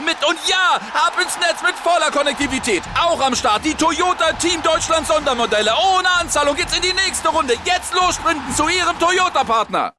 mit. 0.00 0.16
Und 0.28 0.38
ja, 0.48 0.76
ab 0.94 1.12
ins 1.22 1.36
Netz 1.38 1.62
mit 1.62 1.74
voller 1.76 2.10
Konnektivität. 2.10 2.82
Auch 3.00 3.20
am 3.20 3.34
Start 3.34 3.64
die 3.64 3.74
Toyota 3.74 4.32
Team 4.34 4.62
Deutschland 4.62 5.06
Sondermodelle. 5.06 5.72
Ohne 5.96 6.08
Anzahlung 6.20 6.56
geht's 6.56 6.74
in 6.76 6.82
die 6.82 6.92
nächste 7.06 7.28
Runde. 7.28 7.54
Jetzt 7.64 7.94
los 7.94 8.14
sprinten 8.14 8.54
zu 8.54 8.68
Ihrem 8.68 8.98
Toyota-Partner. 8.98 9.92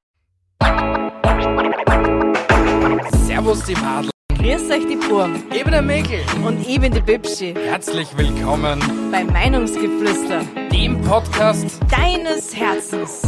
Servus 3.26 3.64
die 3.66 3.76
Madel. 3.76 4.10
Grüß 4.38 4.70
euch 4.72 4.86
die 4.88 4.96
Burm 4.98 5.42
Ich 5.54 5.64
bin 5.64 5.72
der 5.72 5.82
Mäkel. 5.82 6.22
und 6.44 6.68
ich 6.68 6.80
bin 6.80 6.92
die 6.94 7.00
Bibschi 7.02 7.54
Herzlich 7.54 8.10
willkommen 8.18 9.10
bei 9.12 9.24
Meinungsgeflüster 9.24 10.42
dem 10.72 11.02
Podcast. 11.02 11.80
deines 11.90 12.54
Herzens. 12.56 13.22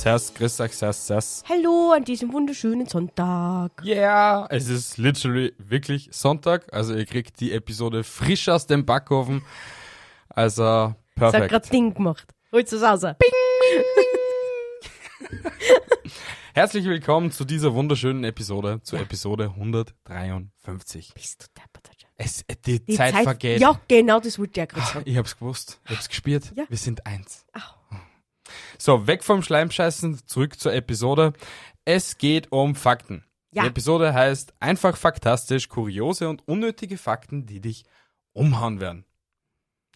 Servus, 0.00 0.32
grüß 0.32 0.60
euch, 0.60 0.72
servus, 0.74 1.06
servus. 1.06 1.44
Hallo 1.46 1.92
an 1.94 2.04
diesem 2.04 2.32
wunderschönen 2.32 2.86
Sonntag. 2.86 3.84
Yeah, 3.84 4.46
es 4.48 4.70
ist 4.70 4.96
literally 4.96 5.52
wirklich 5.58 6.08
Sonntag. 6.10 6.72
Also 6.72 6.94
ihr 6.94 7.04
kriegt 7.04 7.38
die 7.38 7.52
Episode 7.52 8.02
frisch 8.02 8.48
aus 8.48 8.66
dem 8.66 8.86
Backofen. 8.86 9.42
Also 10.30 10.62
Das 10.62 10.86
hat 10.86 10.96
perfekt. 11.32 11.50
grad 11.50 11.70
Ding 11.70 11.92
gemacht. 11.92 12.26
Holst 12.50 12.72
es 12.72 12.80
raus. 12.80 13.02
Herzlich 16.54 16.86
willkommen 16.86 17.30
zu 17.30 17.44
dieser 17.44 17.74
wunderschönen 17.74 18.24
Episode, 18.24 18.80
zu 18.82 18.96
Episode 18.96 19.50
153. 19.54 21.12
Bist 21.12 21.42
du 21.42 21.46
deppert. 21.60 21.90
Es, 22.16 22.40
äh, 22.48 22.56
die, 22.64 22.82
Die 22.82 22.96
Zeit, 22.96 23.14
vergeht. 23.16 23.60
Ja, 23.60 23.78
genau, 23.86 24.18
das 24.18 24.38
wollte 24.38 24.52
ich 24.52 24.56
ja 24.56 24.64
gerade 24.64 24.86
sagen. 24.86 25.02
Ich 25.04 25.18
hab's 25.18 25.38
gewusst, 25.38 25.78
ich 25.84 25.90
hab's 25.94 26.08
gespürt. 26.08 26.52
Ja. 26.54 26.64
Wir 26.70 26.78
sind 26.78 27.04
eins. 27.04 27.44
Au. 27.52 27.79
So, 28.78 29.06
weg 29.06 29.24
vom 29.24 29.42
Schleimscheißen, 29.42 30.26
zurück 30.26 30.58
zur 30.58 30.72
Episode. 30.72 31.32
Es 31.84 32.18
geht 32.18 32.52
um 32.52 32.74
Fakten. 32.74 33.24
Ja. 33.52 33.62
Die 33.64 33.68
Episode 33.68 34.14
heißt 34.14 34.54
einfach 34.60 34.96
faktastisch, 34.96 35.68
kuriose 35.68 36.28
und 36.28 36.46
unnötige 36.46 36.98
Fakten, 36.98 37.46
die 37.46 37.60
dich 37.60 37.84
umhauen 38.32 38.80
werden. 38.80 39.04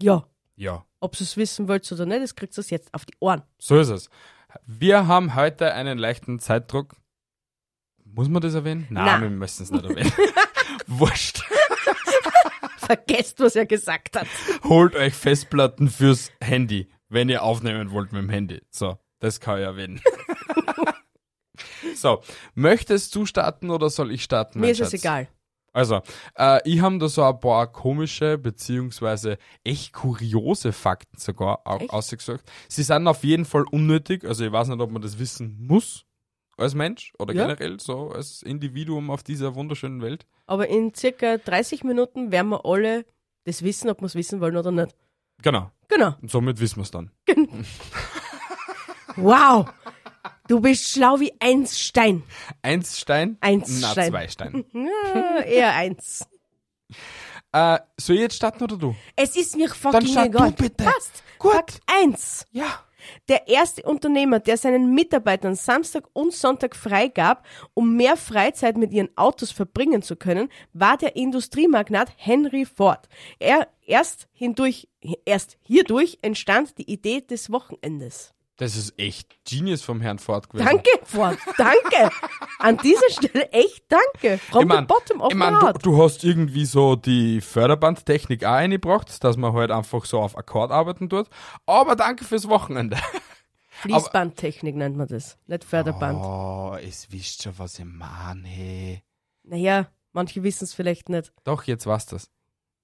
Ja, 0.01 0.27
Ja, 0.57 0.85
ob 1.01 1.15
ihr 1.17 1.21
es 1.23 1.37
wissen 1.37 1.69
wollt 1.69 1.91
oder 1.93 2.07
nicht, 2.07 2.23
das 2.23 2.35
kriegt 2.35 2.57
ihr 2.59 2.65
jetzt 2.69 2.93
auf 2.95 3.05
die 3.05 3.15
Ohren. 3.21 3.43
so 3.59 3.79
ist 3.79 3.91
es. 3.91 4.09
Wir 4.67 5.07
haben 5.07 5.35
heute 5.35 5.73
einen 5.75 5.99
leichten 5.99 6.39
Zeitdruck. 6.39 6.97
Muss 8.05 8.29
man 8.29 8.41
das 8.43 8.55
erwähnen? 8.55 8.87
Nein, 8.91 9.05
Nein. 9.05 9.23
wir 9.23 9.31
müssen 9.31 9.65
es 9.65 9.71
nicht 9.73 9.85
erwähnen. 9.85 10.13
Wurscht. 10.87 11.43
Vergesst, 12.79 13.41
was 13.41 13.57
er 13.57 13.67
gesagt 13.67 14.17
hat. 14.17 14.27
Holt 14.65 14.95
euch 14.95 15.15
Festplatten 15.15 15.89
fürs 15.89 16.31
Handy, 16.41 16.89
wenn 17.15 17.29
ihr 17.31 17.43
aufnehmen 17.43 17.91
wollt 17.93 18.13
mit 18.13 18.21
dem 18.23 18.29
Handy. 18.29 18.61
So, 18.71 18.99
das 19.21 19.41
kann 19.41 19.59
ich 19.59 19.65
erwähnen. 19.65 20.01
so, 21.95 22.21
möchtest 22.55 23.15
du 23.15 23.27
starten 23.27 23.71
oder 23.71 23.91
soll 23.91 24.13
ich 24.13 24.23
starten? 24.25 24.61
Mir 24.61 24.71
ist 24.71 24.81
es 24.81 24.91
Schatz? 24.91 25.01
egal. 25.03 25.29
Also, 25.73 26.03
äh, 26.37 26.61
ich 26.69 26.81
habe 26.83 26.99
da 26.99 27.09
so 27.09 27.25
ein 27.25 27.41
paar 27.41 27.67
komische, 27.73 28.39
beziehungsweise 28.39 29.39
echt 29.65 29.93
kuriose 29.93 30.73
Fakten 30.73 31.19
sogar 31.19 31.67
auch 31.67 31.81
Echt? 31.81 31.91
ausgesucht. 31.91 32.43
Sie 32.69 32.85
sind 32.85 33.09
auf 33.09 33.25
jeden 33.25 33.45
Fall 33.45 33.65
unnötig, 33.73 34.25
also 34.25 34.45
ich 34.45 34.53
weiß 34.53 34.69
nicht, 34.69 34.81
ob 34.81 34.91
man 34.93 35.03
das 35.03 35.19
wissen 35.19 35.57
muss 35.67 36.05
als 36.57 36.75
Mensch 36.77 37.13
oder 37.19 37.35
Ja. 37.35 37.43
generell 37.43 37.81
so 37.81 38.11
als 38.11 38.43
Individuum 38.43 39.11
auf 39.11 39.25
dieser 39.25 39.57
wunderschönen 39.57 40.01
Welt. 40.01 40.27
Aber 40.47 40.69
in 40.69 40.95
circa 40.95 41.39
30 41.39 41.83
Minuten 41.83 42.31
werden 42.31 42.51
wir 42.51 42.65
alle 42.65 43.05
das 43.43 43.63
wissen, 43.65 43.91
ob 43.91 44.01
wir 44.01 44.07
es 44.07 44.15
wissen 44.15 44.41
wollen 44.41 44.57
oder 44.57 44.71
nicht. 44.71 44.95
Genau, 45.43 45.71
Genau. 45.89 46.15
und 46.23 46.31
somit 46.31 46.59
wissen 46.61 46.77
wir 46.77 46.83
es 46.85 46.91
dann. 46.91 47.11
Wow. 49.17 49.67
Du 50.49 50.61
bist 50.61 50.89
schlau 50.91 51.21
wie 51.21 51.33
eins 51.41 51.79
Stein. 51.79 52.23
Eins 52.63 52.99
Stein? 52.99 53.39
Eins 53.41 53.81
Na, 53.81 53.91
Stein. 53.93 54.11
zwei 54.11 54.29
Steine. 54.29 54.65
Ja, 54.75 55.41
eher 55.41 55.75
eins. 55.75 56.27
äh, 57.53 57.79
soll 57.99 58.17
ich 58.17 58.23
jetzt 58.23 58.37
starten 58.37 58.63
oder 58.65 58.77
du? 58.77 58.95
Es 59.17 59.37
ist 59.37 59.57
mir 59.57 59.69
fucking 59.71 60.07
start 60.09 60.27
egal. 60.27 60.51
du 60.53 60.63
bitte. 60.63 60.85
Passt. 60.85 61.23
Gut. 61.39 61.53
Fakt 61.53 61.81
eins. 61.87 62.47
Ja. 62.51 62.84
Der 63.29 63.49
erste 63.49 63.83
Unternehmer, 63.83 64.41
der 64.41 64.57
seinen 64.57 64.95
Mitarbeitern 64.95 65.55
Samstag 65.55 66.05
und 66.13 66.33
Sonntag 66.33 66.77
freigab, 66.77 67.47
um 67.75 67.97
mehr 67.97 68.17
Freizeit 68.17 68.77
mit 68.77 68.93
ihren 68.93 69.17
Autos 69.17 69.51
verbringen 69.51 70.03
zu 70.03 70.17
können, 70.17 70.49
war 70.73 70.97
der 70.97 71.17
Industriemagnat 71.17 72.13
Henry 72.17 72.65
Ford. 72.65 73.09
Er 73.39 73.69
erst 73.87 74.29
hindurch, 74.33 74.89
erst 75.25 75.57
hierdurch 75.63 76.19
entstand 76.23 76.79
die 76.79 76.91
Idee 76.91 77.21
des 77.21 77.51
Wochenendes. 77.51 78.34
Das 78.57 78.77
ist 78.77 78.97
echt 78.99 79.37
Genius 79.45 79.83
vom 79.83 80.01
Herrn 80.01 80.21
Ford 80.21 80.49
gewesen. 80.49 80.65
Danke, 80.67 80.91
Ford. 81.05 81.37
Danke. 81.59 82.11
An 82.61 82.77
dieser 82.79 83.11
Stelle 83.11 83.51
echt 83.51 83.85
danke. 83.89 84.39
From 84.39 84.63
Ich 84.63 84.69
mein, 84.69 84.85
the 84.85 84.87
bottom 84.87 85.21
of 85.21 85.33
ich 85.33 85.37
mein, 85.37 85.59
du, 85.59 85.73
du 85.73 86.03
hast 86.03 86.23
irgendwie 86.23 86.65
so 86.65 86.95
die 86.95 87.41
Förderbandtechnik 87.41 88.45
auch 88.45 88.53
eingebracht, 88.53 89.25
dass 89.25 89.37
man 89.37 89.53
halt 89.55 89.73
einfach 89.73 90.05
so 90.05 90.21
auf 90.21 90.39
Akkord 90.39 90.71
arbeiten 90.71 91.09
tut. 91.11 91.29
Aber 91.67 91.97
danke 91.97 92.25
fürs 92.25 92.49
Wochenende. 92.49 92.97
Fließbandtechnik 93.71 94.77
nennt 94.77 94.97
man 94.97 95.09
das, 95.09 95.37
nicht 95.47 95.65
Förderband. 95.65 96.19
Oh, 96.25 96.77
es 96.81 97.11
wisst 97.11 97.43
schon, 97.43 97.59
was 97.59 97.79
ich 97.79 97.85
meine. 97.85 98.47
Hey. 98.47 99.03
Naja, 99.43 99.89
manche 100.13 100.43
wissen 100.43 100.65
es 100.65 100.73
vielleicht 100.75 101.09
nicht. 101.09 101.33
Doch, 101.43 101.65
jetzt 101.65 101.87
war's 101.87 102.07
das. 102.07 102.31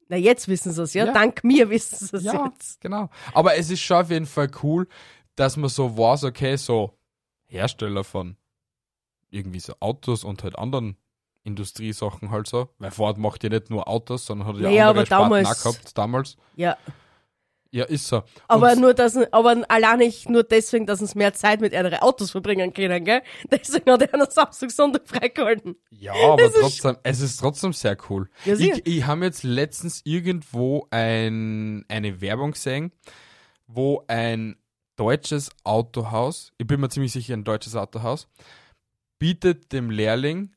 Na, 0.08 0.16
jetzt 0.16 0.48
wissen 0.48 0.72
sie 0.72 0.82
es, 0.82 0.92
ja? 0.94 1.06
Ja. 1.06 1.12
Dank 1.12 1.44
mir 1.44 1.70
wissen 1.70 1.97
sie 2.04 2.16
es 2.16 2.25
Ja, 2.25 2.47
jetzt. 2.47 2.81
genau. 2.81 3.08
Aber 3.32 3.56
es 3.56 3.70
ist 3.70 3.81
schon 3.81 3.98
auf 3.98 4.10
jeden 4.10 4.26
Fall 4.26 4.50
cool, 4.64 4.88
dass 5.40 5.56
man 5.56 5.70
so 5.70 5.96
weiß, 5.96 6.24
okay, 6.24 6.56
so 6.56 6.98
Hersteller 7.46 8.04
von 8.04 8.36
irgendwie 9.30 9.60
so 9.60 9.74
Autos 9.80 10.22
und 10.24 10.42
halt 10.44 10.58
anderen 10.58 10.96
Industriesachen 11.42 12.30
halt 12.30 12.46
so. 12.46 12.68
Weil 12.78 12.90
Ford 12.90 13.16
macht 13.18 13.42
ja 13.44 13.48
nicht 13.50 13.70
nur 13.70 13.88
Autos, 13.88 14.26
sondern 14.26 14.46
hat 14.48 14.56
ja 14.56 14.62
Naja, 14.62 14.88
andere 14.88 15.00
aber 15.00 15.06
Sparten 15.06 15.30
damals- 15.30 15.48
auch 15.66 15.72
gehabt, 15.72 15.98
damals. 15.98 16.36
Ja, 16.56 16.76
Ja, 17.72 17.84
ist 17.84 18.08
so. 18.08 18.24
aber 18.48 18.72
Und- 18.72 18.80
nur, 18.80 18.94
dass, 18.94 19.16
aber 19.32 19.62
allein 19.68 19.98
nicht 19.98 20.28
nur 20.28 20.42
deswegen, 20.42 20.86
dass 20.86 21.00
uns 21.00 21.14
mehr 21.14 21.32
Zeit 21.34 21.60
mit 21.60 21.72
anderen 21.72 22.00
Autos 22.00 22.32
verbringen 22.32 22.74
können, 22.74 23.04
gell? 23.04 23.22
Deswegen 23.50 23.88
hat 23.92 24.02
er 24.02 24.12
einen 24.12 24.28
Samstag, 24.28 24.72
Sonntag 24.72 25.02
freigehalten. 25.08 25.76
Ja, 25.90 26.12
aber 26.14 26.46
ist- 26.46 26.56
trotzdem, 26.60 26.96
es 27.04 27.20
ist 27.20 27.36
trotzdem 27.38 27.72
sehr 27.72 27.96
cool. 28.10 28.28
Ja, 28.44 28.54
ich 28.54 28.84
ich 28.86 29.06
habe 29.06 29.24
jetzt 29.24 29.44
letztens 29.44 30.00
irgendwo 30.04 30.88
ein, 30.90 31.84
eine 31.88 32.20
Werbung 32.20 32.50
gesehen, 32.52 32.90
wo 33.68 34.02
ein 34.08 34.56
deutsches 35.00 35.50
Autohaus, 35.65 36.53
ich 36.59 36.66
bin 36.66 36.78
mir 36.78 36.91
ziemlich 36.91 37.12
sicher 37.12 37.33
ein 37.33 37.44
deutsches 37.44 37.75
Autohaus, 37.75 38.28
bietet 39.19 39.72
dem 39.72 39.88
Lehrling, 39.88 40.53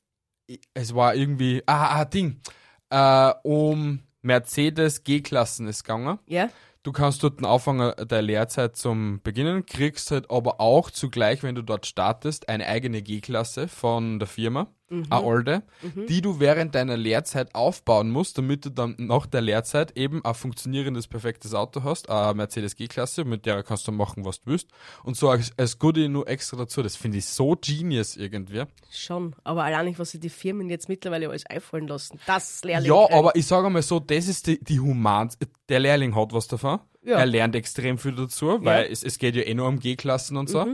es 0.73 0.93
war 0.93 1.15
irgendwie, 1.15 1.63
ah, 1.65 2.01
ah 2.01 2.05
Ding, 2.05 2.41
äh, 2.89 3.33
um 3.43 3.99
Mercedes 4.21 5.05
G-Klassen 5.05 5.67
ist 5.67 5.85
gegangen. 5.85 6.19
Ja? 6.27 6.49
Du 6.83 6.91
kannst 6.91 7.23
dort 7.23 7.43
anfangen 7.45 7.93
der 8.05 8.21
Lehrzeit 8.21 8.75
zum 8.75 9.21
Beginnen, 9.23 9.65
kriegst 9.65 10.11
halt 10.11 10.29
aber 10.29 10.59
auch 10.59 10.91
zugleich, 10.91 11.41
wenn 11.41 11.55
du 11.55 11.61
dort 11.61 11.85
startest, 11.85 12.49
eine 12.49 12.67
eigene 12.67 13.01
G-Klasse 13.01 13.69
von 13.69 14.19
der 14.19 14.27
Firma, 14.27 14.67
Mhm. 14.89 15.05
eine 15.09 15.25
alte, 15.25 15.63
die 16.09 16.21
du 16.21 16.39
während 16.39 16.75
deiner 16.75 16.97
Lehrzeit 16.97 17.55
aufbauen 17.55 18.09
musst, 18.11 18.37
damit 18.37 18.65
du 18.65 18.69
dann 18.69 18.95
nach 18.97 19.25
der 19.25 19.41
Lehrzeit 19.41 19.97
eben 19.97 20.23
ein 20.25 20.33
funktionierendes, 20.33 21.07
perfektes 21.07 21.53
Auto 21.53 21.83
hast, 21.83 22.09
eine 22.09 22.33
Mercedes 22.33 22.75
G-Klasse, 22.75 23.23
mit 23.23 23.45
der 23.45 23.63
kannst 23.63 23.87
du 23.87 23.91
machen, 23.91 24.25
was 24.25 24.41
du 24.41 24.51
willst. 24.51 24.67
Und 25.03 25.15
so 25.17 25.29
als, 25.29 25.51
als 25.57 25.79
Goodie 25.79 26.09
nur 26.09 26.27
extra 26.27 26.57
dazu. 26.57 26.83
Das 26.83 26.95
finde 26.95 27.17
ich 27.19 27.25
so 27.25 27.55
genius 27.59 28.17
irgendwie. 28.17 28.63
Schon. 28.91 29.35
Aber 29.43 29.63
allein 29.63 29.85
nicht, 29.85 29.99
was 29.99 30.11
sich 30.11 30.19
die 30.19 30.29
Firmen 30.29 30.69
jetzt 30.69 30.89
mittlerweile 30.89 31.29
alles 31.29 31.45
einfallen 31.45 31.87
lassen. 31.87 32.19
Das 32.27 32.63
Lehrling. 32.63 32.87
Ja, 32.91 33.09
aber 33.17 33.35
ich 33.35 33.47
sage 33.47 33.69
mal 33.69 33.81
so, 33.81 33.99
das 33.99 34.27
ist 34.27 34.47
die, 34.47 34.63
die 34.63 34.79
Human. 34.79 35.29
Der 35.69 35.79
Lehrling 35.79 36.13
hat 36.15 36.33
was 36.33 36.47
davon. 36.47 36.79
Ja. 37.05 37.17
Er 37.19 37.25
lernt 37.25 37.55
extrem 37.55 37.97
viel 37.97 38.13
dazu, 38.15 38.59
weil 38.63 38.81
Ja. 38.83 38.87
Mhm. 38.87 38.93
es, 38.93 39.03
es 39.03 39.17
geht 39.17 39.35
ja 39.35 39.43
eh 39.43 39.53
nur 39.53 39.67
um 39.67 39.79
G-Klassen 39.79 40.37
und 40.37 40.49
so. 40.49 40.67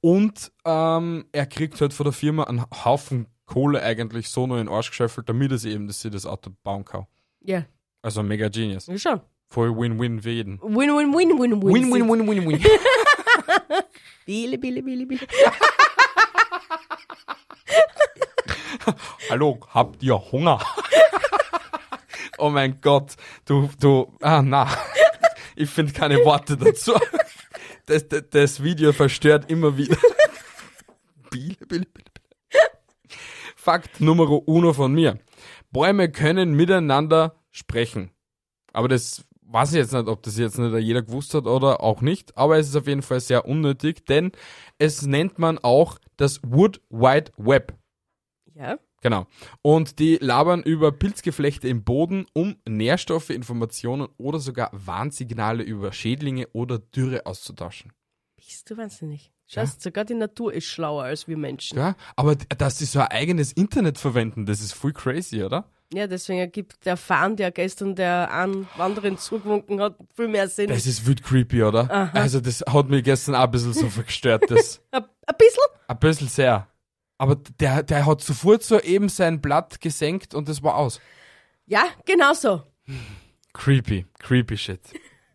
Und 0.00 0.52
ähm, 0.64 1.26
er 1.32 1.46
kriegt 1.46 1.80
halt 1.80 1.92
von 1.92 2.04
der 2.04 2.12
Firma 2.12 2.44
einen 2.44 2.64
Haufen 2.84 3.26
Kohle 3.46 3.82
eigentlich 3.82 4.28
so 4.28 4.46
nur 4.46 4.58
in 4.58 4.66
den 4.66 4.74
Arsch 4.74 4.90
geschöffelt, 4.90 5.28
damit 5.28 5.50
er 5.52 5.58
sich 5.58 5.72
eben, 5.72 5.86
dass 5.86 6.00
sie 6.00 6.10
das 6.10 6.26
Auto 6.26 6.50
bauen 6.62 6.84
kann. 6.84 7.06
Ja, 7.40 7.64
Also 8.02 8.22
mega 8.22 8.48
genius. 8.48 8.86
ja 8.88 8.98
schon. 8.98 9.20
Voll 9.48 9.76
Win-Win 9.76 10.20
für 10.22 10.30
jeden. 10.30 10.60
Win, 10.60 10.90
win, 10.96 11.14
win, 11.14 11.38
win, 11.38 11.62
win. 11.62 11.92
win, 11.92 12.26
win, 12.28 12.48
win. 12.48 12.64
Bille, 14.26 14.58
bille, 14.58 14.82
bille, 14.82 15.06
bille. 15.06 15.20
Hallo, 19.30 19.60
habt 19.72 20.02
ihr 20.02 20.18
Hunger? 20.32 20.60
oh 22.38 22.50
mein 22.50 22.80
Gott, 22.80 23.14
du, 23.44 23.68
du, 23.80 24.16
ah, 24.20 24.42
na. 24.42 24.68
Ich 25.54 25.70
finde 25.70 25.92
keine 25.92 26.24
Worte 26.24 26.56
dazu. 26.56 26.92
Das, 27.86 28.08
das, 28.08 28.24
das 28.30 28.62
Video 28.62 28.92
verstört 28.92 29.50
immer 29.50 29.76
wieder. 29.76 29.96
Biele, 31.30 31.56
Biele, 31.68 31.86
Biele. 31.86 32.05
Fakt 33.66 34.00
Nummer 34.00 34.30
uno 34.46 34.72
von 34.72 34.94
mir. 34.94 35.18
Bäume 35.72 36.08
können 36.08 36.54
miteinander 36.54 37.34
sprechen. 37.50 38.12
Aber 38.72 38.86
das 38.86 39.24
weiß 39.42 39.72
ich 39.72 39.78
jetzt 39.78 39.92
nicht, 39.92 40.06
ob 40.06 40.22
das 40.22 40.38
jetzt 40.38 40.56
nicht 40.56 40.72
jeder 40.84 41.02
gewusst 41.02 41.34
hat 41.34 41.48
oder 41.48 41.80
auch 41.80 42.00
nicht. 42.00 42.38
Aber 42.38 42.58
es 42.58 42.68
ist 42.68 42.76
auf 42.76 42.86
jeden 42.86 43.02
Fall 43.02 43.18
sehr 43.18 43.44
unnötig, 43.44 44.06
denn 44.06 44.30
es 44.78 45.02
nennt 45.02 45.40
man 45.40 45.58
auch 45.58 45.98
das 46.16 46.40
Wood 46.44 46.80
Wide 46.90 47.32
Web. 47.38 47.74
Ja. 48.54 48.78
Genau. 49.02 49.26
Und 49.62 49.98
die 49.98 50.18
labern 50.20 50.62
über 50.62 50.92
Pilzgeflechte 50.92 51.66
im 51.66 51.82
Boden, 51.82 52.26
um 52.34 52.54
Nährstoffe, 52.68 53.30
Informationen 53.30 54.06
oder 54.16 54.38
sogar 54.38 54.70
Warnsignale 54.72 55.64
über 55.64 55.90
Schädlinge 55.90 56.46
oder 56.52 56.78
Dürre 56.78 57.26
auszutauschen. 57.26 57.92
Bist 58.46 58.70
du 58.70 58.76
wahnsinnig. 58.76 59.32
Schaust, 59.48 59.82
sogar 59.82 60.04
die 60.04 60.14
Natur 60.14 60.52
ist 60.52 60.66
schlauer 60.66 61.04
als 61.04 61.28
wir 61.28 61.36
Menschen. 61.36 61.78
Ja, 61.78 61.96
aber 62.16 62.36
dass 62.36 62.78
sie 62.78 62.84
so 62.84 63.00
ein 63.00 63.08
eigenes 63.08 63.52
Internet 63.52 63.98
verwenden, 63.98 64.46
das 64.46 64.60
ist 64.60 64.72
voll 64.72 64.92
crazy, 64.92 65.42
oder? 65.42 65.70
Ja, 65.92 66.06
deswegen 66.08 66.40
ergibt 66.40 66.84
der 66.84 66.96
Fan, 66.96 67.36
der 67.36 67.52
gestern 67.52 67.94
der 67.94 68.32
einen 68.32 68.68
Wanderin 68.76 69.18
zugewunken 69.18 69.80
hat, 69.80 69.96
viel 70.14 70.26
mehr 70.26 70.48
Sinn. 70.48 70.68
Das 70.68 70.86
ist 70.86 71.06
wild 71.06 71.22
creepy, 71.22 71.62
oder? 71.62 72.12
Also 72.12 72.40
das 72.40 72.64
hat 72.66 72.88
mich 72.88 73.04
gestern 73.04 73.36
auch 73.36 73.44
ein 73.44 73.50
bisschen 73.52 73.72
so 73.72 73.88
gestört, 74.02 74.50
das 74.50 74.80
Ein, 74.90 75.04
ein 75.04 75.34
bisschen? 75.38 75.62
ein 75.86 75.98
bisschen 75.98 76.28
sehr. 76.28 76.68
Aber 77.18 77.36
der, 77.60 77.82
der 77.84 78.04
hat 78.04 78.20
sofort 78.20 78.64
so 78.64 78.80
eben 78.80 79.08
sein 79.08 79.40
Blatt 79.40 79.80
gesenkt 79.80 80.34
und 80.34 80.48
das 80.48 80.62
war 80.62 80.76
aus. 80.76 81.00
Ja, 81.66 81.84
genau 82.04 82.32
so. 82.34 82.62
Creepy, 83.52 84.06
creepy 84.18 84.56
shit. 84.56 84.80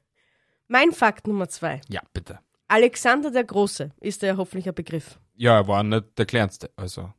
Mein 0.67 0.91
Fakt 0.91 1.27
Nummer 1.27 1.47
zwei. 1.49 1.81
Ja, 1.89 2.01
bitte. 2.13 2.39
Alexander 2.71 3.31
der 3.31 3.43
Große 3.43 3.91
ist 3.99 4.21
ja 4.21 4.37
hoffentlich 4.37 4.65
ein 4.65 4.73
Begriff. 4.73 5.19
Ja, 5.35 5.57
er 5.57 5.67
war 5.67 5.83
nicht 5.83 6.17
der 6.17 6.25
kleinste, 6.25 6.71
also. 6.77 7.11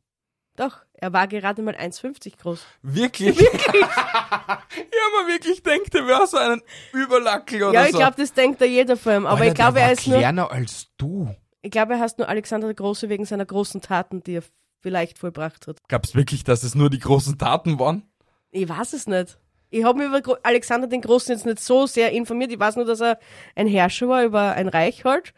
Doch, 0.56 0.78
er 0.94 1.12
war 1.12 1.28
gerade 1.28 1.60
mal 1.60 1.74
1,50 1.74 2.38
groß. 2.38 2.64
Wirklich? 2.80 3.38
Wirklich? 3.38 3.62
ich 3.74 3.82
habe 3.82 5.26
mir 5.26 5.28
wirklich 5.28 5.62
gedacht, 5.62 5.94
er 5.94 6.06
wäre 6.06 6.26
so 6.26 6.38
ein 6.38 6.62
Überlackel 6.94 7.64
oder 7.64 7.74
ja, 7.74 7.84
ich 7.84 7.92
so. 7.92 7.98
glaube, 7.98 8.16
das 8.16 8.32
denkt 8.32 8.62
da 8.62 8.64
jeder 8.64 8.96
von 8.96 9.12
ihm. 9.12 9.26
Aber 9.26 9.40
Alter, 9.40 9.48
ich 9.48 9.54
glaube, 9.54 9.74
der 9.74 9.82
er 9.88 9.92
ist 9.92 10.06
nur, 10.06 10.18
kleiner 10.20 10.50
als 10.50 10.88
du. 10.96 11.34
ich 11.60 11.70
glaube, 11.70 11.92
er 11.94 12.00
heißt 12.00 12.16
nur 12.16 12.30
Alexander 12.30 12.68
der 12.68 12.74
Große 12.74 13.10
wegen 13.10 13.26
seiner 13.26 13.44
großen 13.44 13.82
Taten, 13.82 14.22
die 14.22 14.36
er 14.36 14.44
vielleicht 14.80 15.18
vollbracht 15.18 15.66
hat. 15.66 15.86
Glaubst 15.86 16.14
wirklich, 16.14 16.44
dass 16.44 16.62
es 16.62 16.74
nur 16.74 16.88
die 16.88 16.98
großen 16.98 17.36
Taten 17.36 17.78
waren? 17.78 18.10
Ich 18.52 18.66
weiß 18.66 18.94
es 18.94 19.06
nicht. 19.06 19.38
Ich 19.72 19.84
habe 19.84 19.98
mich 20.06 20.20
über 20.22 20.38
Alexander 20.42 20.86
den 20.86 21.00
Großen 21.00 21.34
jetzt 21.34 21.46
nicht 21.46 21.60
so 21.60 21.86
sehr 21.86 22.12
informiert. 22.12 22.52
Ich 22.52 22.58
weiß 22.60 22.76
nur, 22.76 22.84
dass 22.84 23.00
er 23.00 23.18
ein 23.56 23.66
Herrscher 23.66 24.06
war 24.08 24.22
über 24.22 24.52
ein 24.52 24.68
Reich 24.68 25.04
halt. 25.04 25.32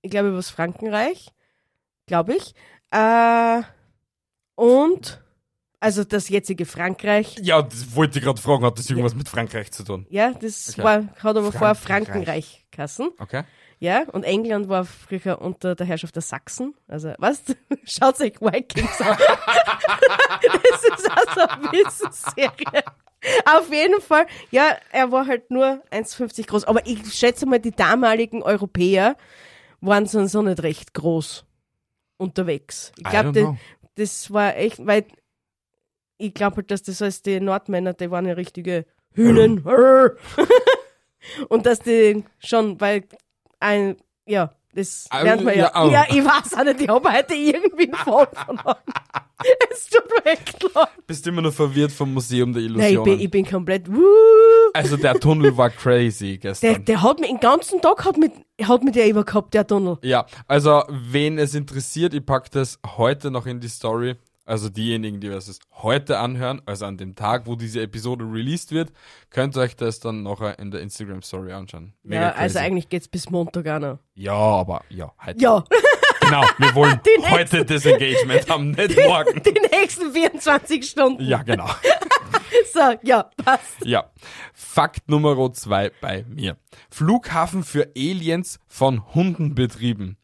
Ich 0.00 0.10
glaube 0.10 0.28
über 0.28 0.38
das 0.38 0.50
Frankenreich. 0.50 1.28
Glaube 2.06 2.34
ich. 2.34 2.54
Äh, 2.90 3.62
und 4.54 5.22
also 5.78 6.04
das 6.04 6.28
jetzige 6.28 6.64
Frankreich. 6.64 7.36
Ja, 7.42 7.60
das 7.60 7.94
wollte 7.94 8.18
ich 8.18 8.24
gerade 8.24 8.40
fragen, 8.40 8.64
hat 8.64 8.78
das 8.78 8.88
irgendwas 8.88 9.14
mit 9.14 9.28
Frankreich 9.28 9.70
zu 9.72 9.84
tun? 9.84 10.06
Ja, 10.08 10.32
das 10.32 10.70
Okay. 10.70 10.82
war, 10.82 10.96
hat 11.08 11.36
aber 11.36 11.52
vorher 11.52 11.74
Frankenreich. 11.74 12.08
Frankenreich 12.08 12.66
kassen. 12.70 13.10
Okay. 13.18 13.42
Ja, 13.82 14.04
und 14.12 14.22
England 14.22 14.68
war 14.68 14.84
früher 14.84 15.42
unter 15.42 15.74
der 15.74 15.84
Herrschaft 15.84 16.14
der 16.14 16.22
Sachsen. 16.22 16.72
Also, 16.86 17.14
was? 17.18 17.42
Schaut 17.84 18.20
euch 18.20 18.40
Vikings 18.40 19.00
an. 19.00 19.18
das 20.40 20.84
ist 20.84 21.10
also 21.10 21.40
eine 21.40 21.72
Wissensserie. 21.72 22.84
Auf 23.44 23.72
jeden 23.72 24.00
Fall, 24.00 24.26
ja, 24.52 24.76
er 24.92 25.10
war 25.10 25.26
halt 25.26 25.50
nur 25.50 25.82
1,50 25.90 26.46
groß. 26.46 26.64
Aber 26.66 26.86
ich 26.86 27.12
schätze 27.12 27.44
mal, 27.44 27.58
die 27.58 27.72
damaligen 27.72 28.44
Europäer 28.44 29.16
waren 29.80 30.06
so, 30.06 30.24
so 30.28 30.42
nicht 30.42 30.62
recht 30.62 30.94
groß 30.94 31.44
unterwegs. 32.18 32.92
Ich 32.98 33.10
glaube, 33.10 33.58
das 33.96 34.32
war 34.32 34.56
echt, 34.56 34.86
weil 34.86 35.06
ich 36.18 36.34
glaube 36.34 36.58
halt, 36.58 36.70
dass 36.70 36.84
das 36.84 37.00
heißt, 37.00 37.26
die 37.26 37.40
Nordmänner, 37.40 37.94
die 37.94 38.12
waren 38.12 38.26
ja 38.26 38.34
richtige 38.34 38.86
Hühnen. 39.10 39.64
Und 41.48 41.66
dass 41.66 41.80
die 41.80 42.24
schon, 42.38 42.80
weil 42.80 43.04
ein, 43.62 43.96
ja, 44.26 44.52
das 44.74 45.06
lernt 45.22 45.44
man 45.44 45.56
ja. 45.56 45.70
ja, 45.74 45.90
Ja, 45.90 46.04
ich 46.08 46.24
weiß 46.24 46.54
auch 46.58 46.64
nicht, 46.64 46.80
ich 46.80 46.88
habe 46.88 47.12
heute 47.12 47.34
irgendwie 47.34 47.84
einen 47.84 47.94
Fall 47.94 48.26
verloren. 48.32 48.76
Es 49.72 49.88
tut 49.88 50.04
mir 50.08 50.30
echt 50.32 50.62
leid. 50.62 50.88
Bist 51.04 51.26
immer 51.26 51.42
noch 51.42 51.52
verwirrt 51.52 51.90
vom 51.90 52.14
Museum 52.14 52.52
der 52.52 52.62
Nein, 52.62 52.70
Illusionen. 52.76 52.98
ich 52.98 53.02
bin, 53.02 53.20
ich 53.24 53.30
bin 53.30 53.44
komplett, 53.44 53.92
wuh. 53.92 54.00
also 54.72 54.96
der 54.96 55.14
Tunnel 55.18 55.56
war 55.56 55.68
crazy 55.68 56.38
Der, 56.38 56.52
gestern. 56.52 56.84
der 56.84 57.02
hat 57.02 57.18
mich 57.18 57.28
den 57.28 57.40
ganzen 57.40 57.80
Tag 57.80 58.04
hat 58.04 58.16
mit, 58.18 58.32
hat 58.62 58.84
mit 58.84 58.94
der 58.94 59.08
über 59.08 59.24
gehabt, 59.24 59.52
der 59.54 59.66
Tunnel. 59.66 59.98
ja, 60.02 60.26
also 60.46 60.84
wen 60.88 61.38
es 61.38 61.56
interessiert, 61.56 62.14
ich 62.14 62.24
pack 62.24 62.52
das 62.52 62.78
heute 62.96 63.32
noch 63.32 63.46
in 63.46 63.58
die 63.58 63.66
Story. 63.68 64.14
Also 64.44 64.68
diejenigen, 64.68 65.20
die 65.20 65.28
das 65.28 65.60
heute 65.74 66.18
anhören, 66.18 66.62
also 66.66 66.84
an 66.86 66.96
dem 66.96 67.14
Tag, 67.14 67.46
wo 67.46 67.54
diese 67.54 67.80
Episode 67.80 68.24
released 68.24 68.72
wird, 68.72 68.92
könnt 69.30 69.56
ihr 69.56 69.60
euch 69.60 69.76
das 69.76 70.00
dann 70.00 70.24
nachher 70.24 70.58
in 70.58 70.70
der 70.70 70.80
Instagram 70.80 71.22
Story 71.22 71.52
anschauen. 71.52 71.92
Mega 72.02 72.22
ja, 72.22 72.30
crazy. 72.30 72.42
also 72.42 72.58
eigentlich 72.58 72.88
geht's 72.88 73.08
bis 73.08 73.30
Montag 73.30 73.68
auch 73.68 73.78
noch. 73.78 73.98
Ja, 74.14 74.32
aber 74.34 74.82
ja, 74.88 75.12
heute. 75.24 75.40
Ja, 75.40 75.64
Genau, 76.22 76.44
wir 76.58 76.74
wollen 76.74 77.00
Die 77.06 77.30
heute 77.30 77.64
das 77.64 77.84
Engagement 77.84 78.48
haben, 78.48 78.70
nicht 78.76 78.96
morgen. 79.06 79.42
die 79.42 79.60
nächsten 79.70 80.12
24 80.12 80.88
Stunden. 80.88 81.22
Ja, 81.24 81.42
genau. 81.42 81.68
So, 82.72 82.80
ja, 83.02 83.24
passt. 83.36 83.84
Ja. 83.84 84.10
Fakt 84.54 85.08
Nummer 85.08 85.52
zwei 85.52 85.90
bei 86.00 86.24
mir. 86.28 86.56
Flughafen 86.90 87.64
für 87.64 87.90
Aliens 87.96 88.60
von 88.66 89.14
Hunden 89.14 89.54
betrieben. 89.54 90.16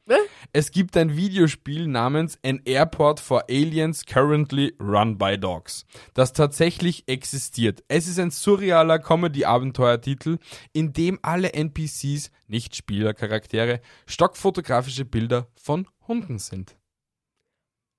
Es 0.52 0.70
gibt 0.70 0.96
ein 0.96 1.16
Videospiel 1.16 1.86
namens 1.86 2.38
An 2.44 2.60
Airport 2.64 3.20
for 3.20 3.44
Aliens 3.48 4.04
Currently 4.06 4.74
Run 4.80 5.18
by 5.18 5.38
Dogs, 5.38 5.86
das 6.14 6.32
tatsächlich 6.32 7.08
existiert. 7.08 7.82
Es 7.88 8.08
ist 8.08 8.18
ein 8.18 8.30
surrealer 8.30 8.98
Comedy-Abenteuertitel, 8.98 10.38
in 10.72 10.92
dem 10.92 11.18
alle 11.22 11.52
NPCs, 11.52 12.30
nicht 12.46 12.76
Spielercharaktere, 12.76 13.80
stockfotografische 14.06 15.04
Bilder 15.04 15.48
von 15.54 15.86
Hunden 16.06 16.38
sind. 16.38 16.76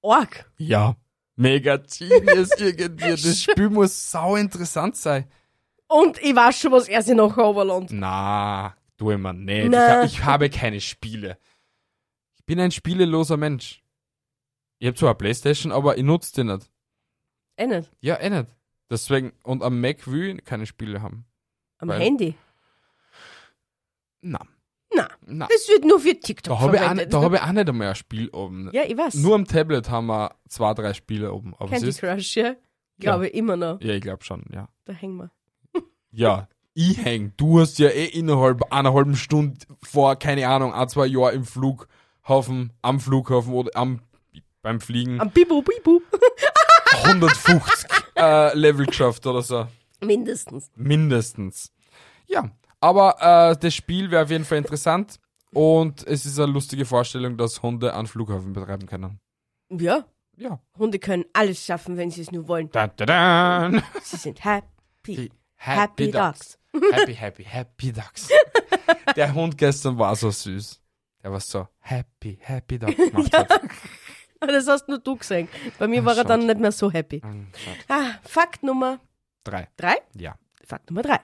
Org. 0.01 0.49
Ja. 0.57 0.95
Mega 1.35 1.77
genius 1.77 2.49
irgendwie. 2.57 3.09
Das 3.09 3.41
Spiel 3.41 3.69
muss 3.69 4.11
sau 4.11 4.35
interessant 4.35 4.95
sein. 4.95 5.25
Und 5.87 6.21
ich 6.21 6.35
weiß 6.35 6.59
schon, 6.59 6.71
was 6.71 6.87
er 6.87 7.01
sich 7.01 7.15
nachher 7.15 7.43
runterlässt. 7.43 7.93
Na, 7.93 8.75
tu 8.97 9.09
immer 9.09 9.33
nicht. 9.33 9.73
Ich, 9.73 10.13
ich 10.13 10.23
habe 10.23 10.49
keine 10.49 10.81
Spiele. 10.81 11.37
Ich 12.49 12.55
bin 12.55 12.61
ein 12.63 12.71
spieleloser 12.71 13.37
Mensch. 13.37 13.83
Ich 14.79 14.87
habe 14.87 14.97
zwar 14.97 15.09
eine 15.09 15.17
Playstation, 15.19 15.71
aber 15.71 15.99
ich 15.99 16.03
nutze 16.03 16.33
die 16.33 16.43
nicht. 16.45 16.67
Eh 17.57 17.67
nicht. 17.67 17.91
Ja, 18.01 18.15
eh 18.19 18.27
nicht. 18.31 18.47
Deswegen, 18.89 19.33
und 19.43 19.61
am 19.61 19.79
Mac 19.79 20.07
will 20.09 20.37
ich 20.39 20.43
keine 20.45 20.65
Spiele 20.65 20.99
haben. 21.03 21.27
Am 21.77 21.89
Weil- 21.89 21.99
Handy. 22.01 22.33
Na, 24.21 24.39
Na, 24.91 25.07
na. 25.27 25.45
das 25.47 25.67
wird 25.69 25.85
nur 25.85 25.99
für 25.99 26.19
TikTok 26.19 26.55
Da 26.57 26.59
habe 26.59 26.75
ich, 26.77 26.81
auch 26.81 26.85
verwendet. 26.85 27.05
nicht- 27.09 27.13
da 27.13 27.21
hab 27.21 27.33
ich 27.35 27.39
auch 27.39 27.51
nicht 27.51 27.69
einmal 27.69 27.87
ein 27.89 27.95
Spiel 27.95 28.29
oben. 28.29 28.71
ja, 28.73 28.81
ich 28.83 28.97
weiß. 28.97 29.13
Nur 29.13 29.35
am 29.35 29.45
Tablet 29.45 29.87
haben 29.91 30.07
wir 30.07 30.35
zwei, 30.47 30.73
drei 30.73 30.95
Spiele 30.95 31.31
oben. 31.31 31.53
Aber 31.53 31.65
es 31.65 31.71
Candy 31.73 31.89
ist, 31.89 31.99
Crush, 31.99 32.35
ja. 32.35 32.55
Glaube 32.97 33.27
ich 33.27 33.35
immer 33.35 33.57
noch. 33.57 33.79
ja, 33.79 33.93
ich 33.93 34.01
glaube 34.01 34.23
schon, 34.23 34.43
ja. 34.51 34.69
Da 34.85 34.93
hängen 34.93 35.17
wir. 35.17 35.31
Ja, 36.11 36.49
ich 36.73 36.97
häng. 36.97 37.33
Du 37.37 37.59
hast 37.59 37.77
ja 37.77 37.89
eh 37.89 38.05
innerhalb 38.05 38.73
einer 38.73 38.91
halben 38.95 39.15
Stunde 39.15 39.59
vor, 39.83 40.15
keine 40.15 40.47
Ahnung, 40.47 40.73
ein, 40.73 40.89
zwei 40.89 41.05
Jahren 41.05 41.35
im 41.35 41.45
Flughafen, 42.21 42.73
am 42.81 42.99
Flughafen 42.99 43.53
oder 43.53 43.71
am, 43.75 44.01
beim 44.61 44.79
Fliegen 44.79 45.19
Am 45.19 45.31
Bibu 45.31 45.61
Bibu. 45.61 46.01
150 47.03 47.89
äh, 48.15 48.55
Level 48.57 48.85
geschafft 48.85 49.25
oder 49.25 49.41
so. 49.41 49.67
Mindestens. 50.01 50.71
Mindestens. 50.75 51.71
Ja, 52.27 52.49
aber 52.79 53.51
äh, 53.51 53.57
das 53.59 53.73
Spiel 53.73 54.11
wäre 54.11 54.23
auf 54.23 54.29
jeden 54.29 54.45
Fall 54.45 54.57
interessant 54.57 55.19
und 55.53 56.05
es 56.05 56.25
ist 56.25 56.39
eine 56.39 56.51
lustige 56.51 56.85
Vorstellung, 56.85 57.37
dass 57.37 57.61
Hunde 57.61 57.93
an 57.93 58.07
Flughafen 58.07 58.53
betreiben 58.53 58.87
können. 58.87 59.19
Ja. 59.71 60.05
Ja. 60.37 60.61
Hunde 60.77 60.99
können 60.99 61.25
alles 61.33 61.65
schaffen, 61.65 61.97
wenn 61.97 62.11
sie 62.11 62.21
es 62.21 62.31
nur 62.31 62.47
wollen. 62.47 62.69
Da, 62.71 62.87
da, 62.87 63.05
da. 63.05 63.71
Sie 64.01 64.15
sind 64.15 64.43
happy. 64.43 65.15
Die 65.15 65.31
Happy 65.59 66.09
Dogs. 66.09 66.57
Happy, 66.93 67.13
happy, 67.13 67.43
happy 67.43 67.91
Dogs. 67.91 68.29
Der 69.15 69.33
Hund 69.33 69.57
gestern 69.57 69.97
war 69.97 70.15
so 70.15 70.31
süß. 70.31 70.81
Der 71.23 71.31
war 71.31 71.39
so 71.39 71.67
happy, 71.79 72.37
happy 72.41 72.79
Dog 72.79 72.95
gemacht 72.97 73.33
hat. 73.35 73.61
Das 74.39 74.67
hast 74.67 74.87
nur 74.87 74.99
du 74.99 75.17
gesehen. 75.17 75.49
Bei 75.77 75.87
mir 75.87 76.01
Ah, 76.01 76.05
war 76.05 76.17
er 76.17 76.23
dann 76.23 76.45
nicht 76.45 76.59
mehr 76.59 76.71
so 76.71 76.89
happy. 76.91 77.19
Hm, 77.21 77.47
schade. 77.53 77.77
Ah, 77.89 78.19
Fakt 78.23 78.63
Nummer 78.63 78.99
Drei. 79.43 79.67
drei. 79.77 79.97
Ja. 80.15 80.35
Fakt 80.65 80.89
Nummer 80.89 81.01
drei. 81.01 81.19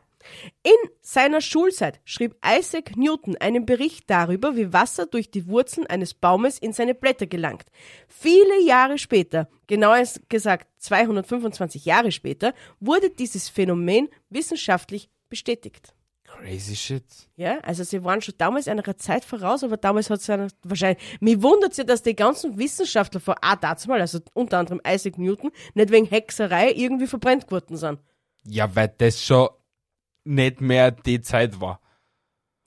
In 0.64 0.90
seiner 1.02 1.40
Schulzeit 1.40 2.00
schrieb 2.04 2.36
Isaac 2.44 2.98
Newton 2.98 3.38
einen 3.38 3.66
Bericht 3.66 4.10
darüber, 4.10 4.56
wie 4.56 4.74
Wasser 4.74 5.06
durch 5.06 5.30
die 5.30 5.46
Wurzeln 5.48 5.86
eines 5.86 6.16
Baumes 6.16 6.58
in 6.58 6.74
seine 6.74 6.96
Blätter 6.96 7.28
gelangt. 7.28 7.66
Viele 8.08 8.60
Jahre 8.66 8.98
später, 8.98 9.48
genauer 9.68 10.04
gesagt 10.28 10.68
225 10.80 11.86
Jahre 11.86 12.12
später, 12.12 12.54
wurde 12.80 13.12
dieses 13.12 13.50
Phänomen 13.50 14.10
wissenschaftlich 14.32 15.10
bestätigt. 15.30 15.94
Crazy 16.38 16.76
shit. 16.76 17.04
Ja, 17.36 17.60
also 17.60 17.84
sie 17.84 18.04
waren 18.04 18.22
schon 18.22 18.36
damals 18.38 18.68
einer 18.68 18.84
Zeit 18.98 19.26
voraus, 19.26 19.64
aber 19.64 19.78
damals 19.78 20.10
hat 20.10 20.20
es 20.20 20.28
ja 20.28 20.48
wahrscheinlich. 20.64 21.04
Mir 21.20 21.42
wundert 21.42 21.72
es 21.72 21.78
ja, 21.78 21.84
dass 21.84 22.04
die 22.04 22.16
ganzen 22.16 22.58
Wissenschaftler 22.58 23.20
vor, 23.20 23.36
ah, 23.42 23.56
dazu 23.56 23.90
mal, 23.90 24.02
also 24.02 24.20
unter 24.34 24.60
anderem 24.60 24.82
Isaac 24.88 25.18
Newton, 25.18 25.52
nicht 25.74 25.92
wegen 25.92 26.06
Hexerei 26.06 26.72
irgendwie 26.72 27.08
verbrennt 27.08 27.50
worden 27.52 27.78
sind. 27.78 28.00
Ja, 28.44 28.74
weil 28.76 28.94
das 28.98 29.24
schon 29.24 29.50
nicht 30.24 30.62
mehr 30.62 30.92
die 30.92 31.22
Zeit 31.22 31.60
war. 31.62 31.80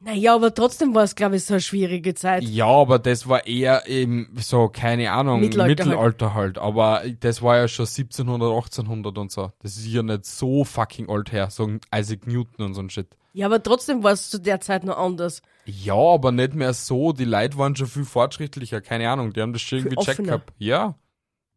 Naja, 0.01 0.37
aber 0.37 0.55
trotzdem 0.55 0.95
war 0.95 1.03
es, 1.03 1.17
glaube 1.17 1.37
ich, 1.37 1.45
so 1.45 1.55
eine 1.55 1.61
schwierige 1.61 2.15
Zeit. 2.15 2.45
Ja, 2.45 2.67
aber 2.67 3.01
das 3.01 3.29
war 3.29 3.47
eher 3.49 3.87
im, 3.89 4.29
so, 4.37 4.69
keine 4.69 5.11
Ahnung, 5.11 5.41
Mittelalter 5.41 5.87
Mittelalter, 5.87 6.35
halt. 6.35 6.57
Aber 6.59 7.03
das 7.19 7.43
war 7.43 7.57
ja 7.57 7.67
schon 7.67 7.87
1700, 7.87 8.49
1800 8.49 9.19
und 9.19 9.33
so. 9.33 9.51
Das 9.61 9.77
ist 9.77 9.87
ja 9.87 10.05
nicht 10.05 10.25
so 10.25 10.63
fucking 10.63 11.11
alt 11.11 11.33
her, 11.33 11.51
so 11.51 11.65
ein 11.65 11.81
Isaac 11.93 12.29
Newton 12.29 12.67
und 12.67 12.75
so 12.75 12.81
ein 12.81 12.91
Shit. 12.91 13.09
Ja, 13.33 13.47
aber 13.47 13.61
trotzdem 13.61 14.05
war 14.05 14.13
es 14.13 14.31
zu 14.31 14.39
der 14.41 14.61
Zeit 14.61 14.85
noch 14.85 14.99
anders. 14.99 15.43
Ja, 15.67 15.95
aber 15.95 16.31
nicht 16.31 16.55
mehr 16.55 16.75
so. 16.75 17.13
Die 17.13 17.25
Leute 17.25 17.59
waren 17.59 17.75
schon 17.75 17.89
viel 17.89 18.05
fortschrittlicher, 18.05 18.81
keine 18.81 19.11
Ahnung. 19.11 19.33
Die 19.33 19.41
haben 19.41 19.53
das 19.53 19.63
schon 19.63 19.81
irgendwie 19.81 19.97
checkt 20.05 20.25
gehabt. 20.25 20.53
Ja, 20.59 20.95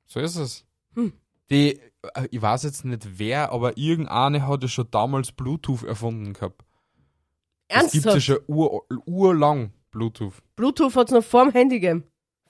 so 0.08 0.20
ist 0.20 0.36
es. 0.36 0.66
Hm. 0.96 1.14
Die, 1.52 1.80
äh, 2.16 2.28
ich 2.32 2.42
weiß 2.42 2.64
jetzt 2.64 2.86
nicht 2.86 3.20
wer, 3.20 3.52
aber 3.52 3.78
irgendeine 3.78 4.48
hat 4.48 4.64
ja 4.64 4.68
schon 4.68 4.88
damals 4.90 5.32
Bluetooth 5.32 5.84
erfunden 5.84 6.34
gehabt. 6.34 6.64
Es 7.72 7.92
gibt 7.92 8.06
ja 8.06 8.12
Ernsthaft? 8.12 8.24
schon 8.24 8.40
ur, 8.48 8.86
urlang 9.06 9.72
Bluetooth. 9.92 10.34
Bluetooth 10.56 10.96
hat 10.96 11.08
es 11.08 11.14
noch 11.14 11.24
vorm 11.24 11.52
Handy 11.52 11.80
gegeben. 11.80 12.04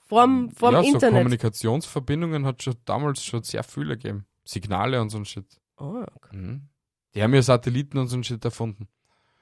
Vorm, 0.08 0.50
vorm 0.50 0.74
ja, 0.74 0.82
so 0.82 0.88
Internet. 0.88 1.20
Kommunikationsverbindungen 1.20 2.44
hat 2.44 2.62
schon 2.62 2.74
damals 2.84 3.24
schon 3.24 3.42
sehr 3.42 3.62
viele 3.62 3.96
gegeben. 3.96 4.26
Signale 4.44 5.00
und 5.00 5.10
so 5.10 5.18
ein 5.18 5.24
Shit. 5.24 5.46
oh, 5.78 6.04
okay. 6.16 6.36
Mhm. 6.36 6.68
Die 7.14 7.22
haben 7.22 7.34
ja 7.34 7.42
Satelliten 7.42 7.98
und 7.98 8.08
so 8.08 8.16
ein 8.16 8.24
Shit 8.24 8.44
erfunden. 8.44 8.88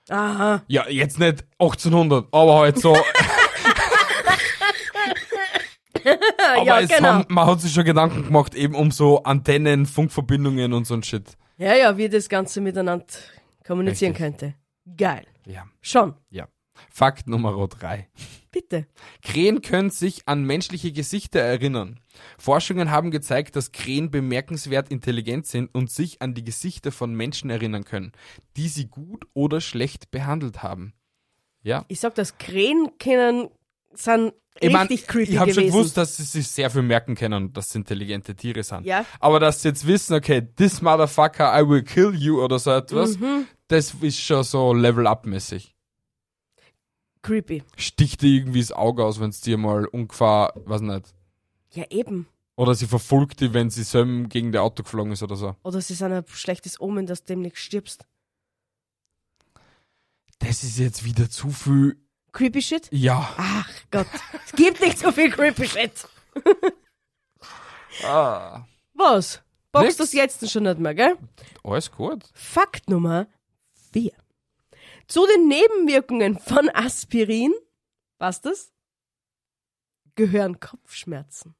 Aha. 0.09 0.63
Ja, 0.67 0.89
jetzt 0.89 1.19
nicht 1.21 1.45
1800, 1.59 2.29
aber 2.33 2.59
halt 2.59 2.79
so. 2.79 2.97
aber 6.05 6.65
ja, 6.65 6.81
es 6.81 6.89
genau. 6.89 7.09
haben, 7.09 7.27
man 7.29 7.47
hat 7.47 7.61
sich 7.61 7.73
schon 7.73 7.85
Gedanken 7.85 8.25
gemacht, 8.25 8.55
eben 8.55 8.75
um 8.75 8.91
so 8.91 9.23
Antennen, 9.23 9.87
Funkverbindungen 9.87 10.73
und 10.73 10.85
so 10.87 10.95
ein 10.95 11.03
Shit. 11.03 11.37
Ja, 11.59 11.75
ja, 11.75 11.97
wie 11.97 12.09
das 12.09 12.29
Ganze 12.29 12.61
miteinander 12.61 13.07
kommunizieren 13.65 14.13
Richtig. 14.13 14.39
könnte. 14.39 14.55
Geil. 14.97 15.27
Ja, 15.47 15.67
Schon. 15.81 16.15
ja. 16.31 16.49
Fakt 16.89 17.27
Nummer 17.29 17.69
drei. 17.69 18.09
Bitte. 18.51 18.87
Krähen 19.23 19.61
können 19.61 19.91
sich 19.91 20.27
an 20.27 20.45
menschliche 20.45 20.93
Gesichter 20.93 21.41
erinnern. 21.41 22.01
Forschungen 22.39 22.91
haben 22.91 23.11
gezeigt, 23.11 23.55
dass 23.55 23.71
Krähen 23.73 24.11
bemerkenswert 24.11 24.91
intelligent 24.91 25.47
sind 25.47 25.69
und 25.75 25.91
sich 25.91 26.23
an 26.23 26.33
die 26.35 26.43
Gesichter 26.43 26.91
von 26.91 27.13
Menschen 27.15 27.51
erinnern 27.51 27.85
können, 27.85 28.13
die 28.57 28.69
sie 28.69 28.87
gut 28.87 29.27
oder 29.35 29.61
schlecht 29.61 30.11
behandelt 30.11 30.63
haben. 30.63 30.95
Ja. 31.63 31.85
Ich 31.89 32.01
sag, 32.01 32.15
das 32.15 32.39
Krähen 32.39 32.89
können, 32.99 33.49
sind 33.93 34.33
Ich, 34.61 34.73
mein, 34.73 34.87
richtig 34.87 35.07
creepy 35.07 35.33
ich 35.33 35.39
habe 35.39 35.53
schon 35.53 35.67
gewusst, 35.67 35.97
dass 35.97 36.17
sie 36.17 36.23
sich 36.25 36.49
sehr 36.49 36.71
viel 36.71 36.83
merken 36.83 37.15
können, 37.15 37.53
dass 37.53 37.71
sie 37.71 37.79
intelligente 37.79 38.35
Tiere 38.35 38.63
sind. 38.63 38.85
Ja. 38.87 39.05
Aber 39.21 39.39
dass 39.39 39.63
sie 39.63 39.69
jetzt 39.69 39.87
wissen, 39.87 40.15
okay, 40.15 40.41
this 40.57 40.81
motherfucker, 40.81 41.53
I 41.61 41.69
will 41.69 41.83
kill 41.83 42.15
you 42.15 42.43
oder 42.43 42.59
so 42.59 42.71
etwas, 42.71 43.19
Mhm. 43.19 43.47
Das 43.71 43.95
ist 44.01 44.21
schon 44.21 44.43
so 44.43 44.73
Level-Up-mäßig. 44.75 45.75
creepy. 47.23 47.63
Sticht 47.77 48.23
dir 48.23 48.29
irgendwie 48.39 48.61
das 48.61 48.73
Auge 48.73 49.05
aus, 49.05 49.21
wenn 49.21 49.31
es 49.31 49.41
dir 49.41 49.57
mal 49.59 49.87
ungefähr, 49.87 50.53
weiß 50.65 50.81
nicht, 50.81 51.15
Ja, 51.73 51.85
eben. 51.91 52.27
Oder 52.57 52.75
sie 52.75 52.87
verfolgt 52.87 53.41
die, 53.41 53.55
wenn 53.55 53.71
sie 53.71 53.85
selber 53.85 54.29
gegen 54.29 54.53
der 54.53 54.63
Auto 54.63 54.83
geflogen 54.83 55.13
ist 55.13 55.23
oder 55.23 55.37
so. 55.37 55.57
Oder 55.63 55.81
sie 55.81 55.95
sind 55.95 56.13
ein 56.13 56.25
schlechtes 56.29 56.81
Omen, 56.81 57.07
dass 57.07 57.21
du 57.25 57.33
demnächst 57.35 57.63
stirbst. 57.63 58.05
Das 60.41 60.63
ist 60.65 60.79
jetzt 60.79 61.05
wieder 61.05 61.31
zu 61.31 61.51
viel. 61.51 61.97
Creepy 62.33 62.63
Shit? 62.63 62.89
Ja. 62.91 63.35
Ach 63.37 63.71
Gott. 63.91 64.07
es 64.47 64.53
gibt 64.53 64.81
nicht 64.81 64.99
so 64.99 65.13
viel 65.13 65.31
Creepy 65.31 65.67
Shit. 65.67 65.93
Ah. 68.05 68.65
Was? 68.95 69.43
Bockst 69.73 69.87
Nix. 69.89 69.97
das 69.99 70.13
jetzt 70.13 70.49
schon 70.51 70.63
nicht 70.63 70.79
mehr, 70.79 70.95
gell? 70.95 71.19
Alles 71.65 71.91
gut. 71.91 72.25
Fakt 72.33 72.89
Nummer 72.89 73.27
4. 73.93 74.13
Zu 75.07 75.27
den 75.27 75.49
Nebenwirkungen 75.49 76.39
von 76.39 76.69
Aspirin, 76.73 77.53
was 78.19 78.41
das? 78.41 78.73
Gehören 80.15 80.61
Kopfschmerzen. 80.61 81.55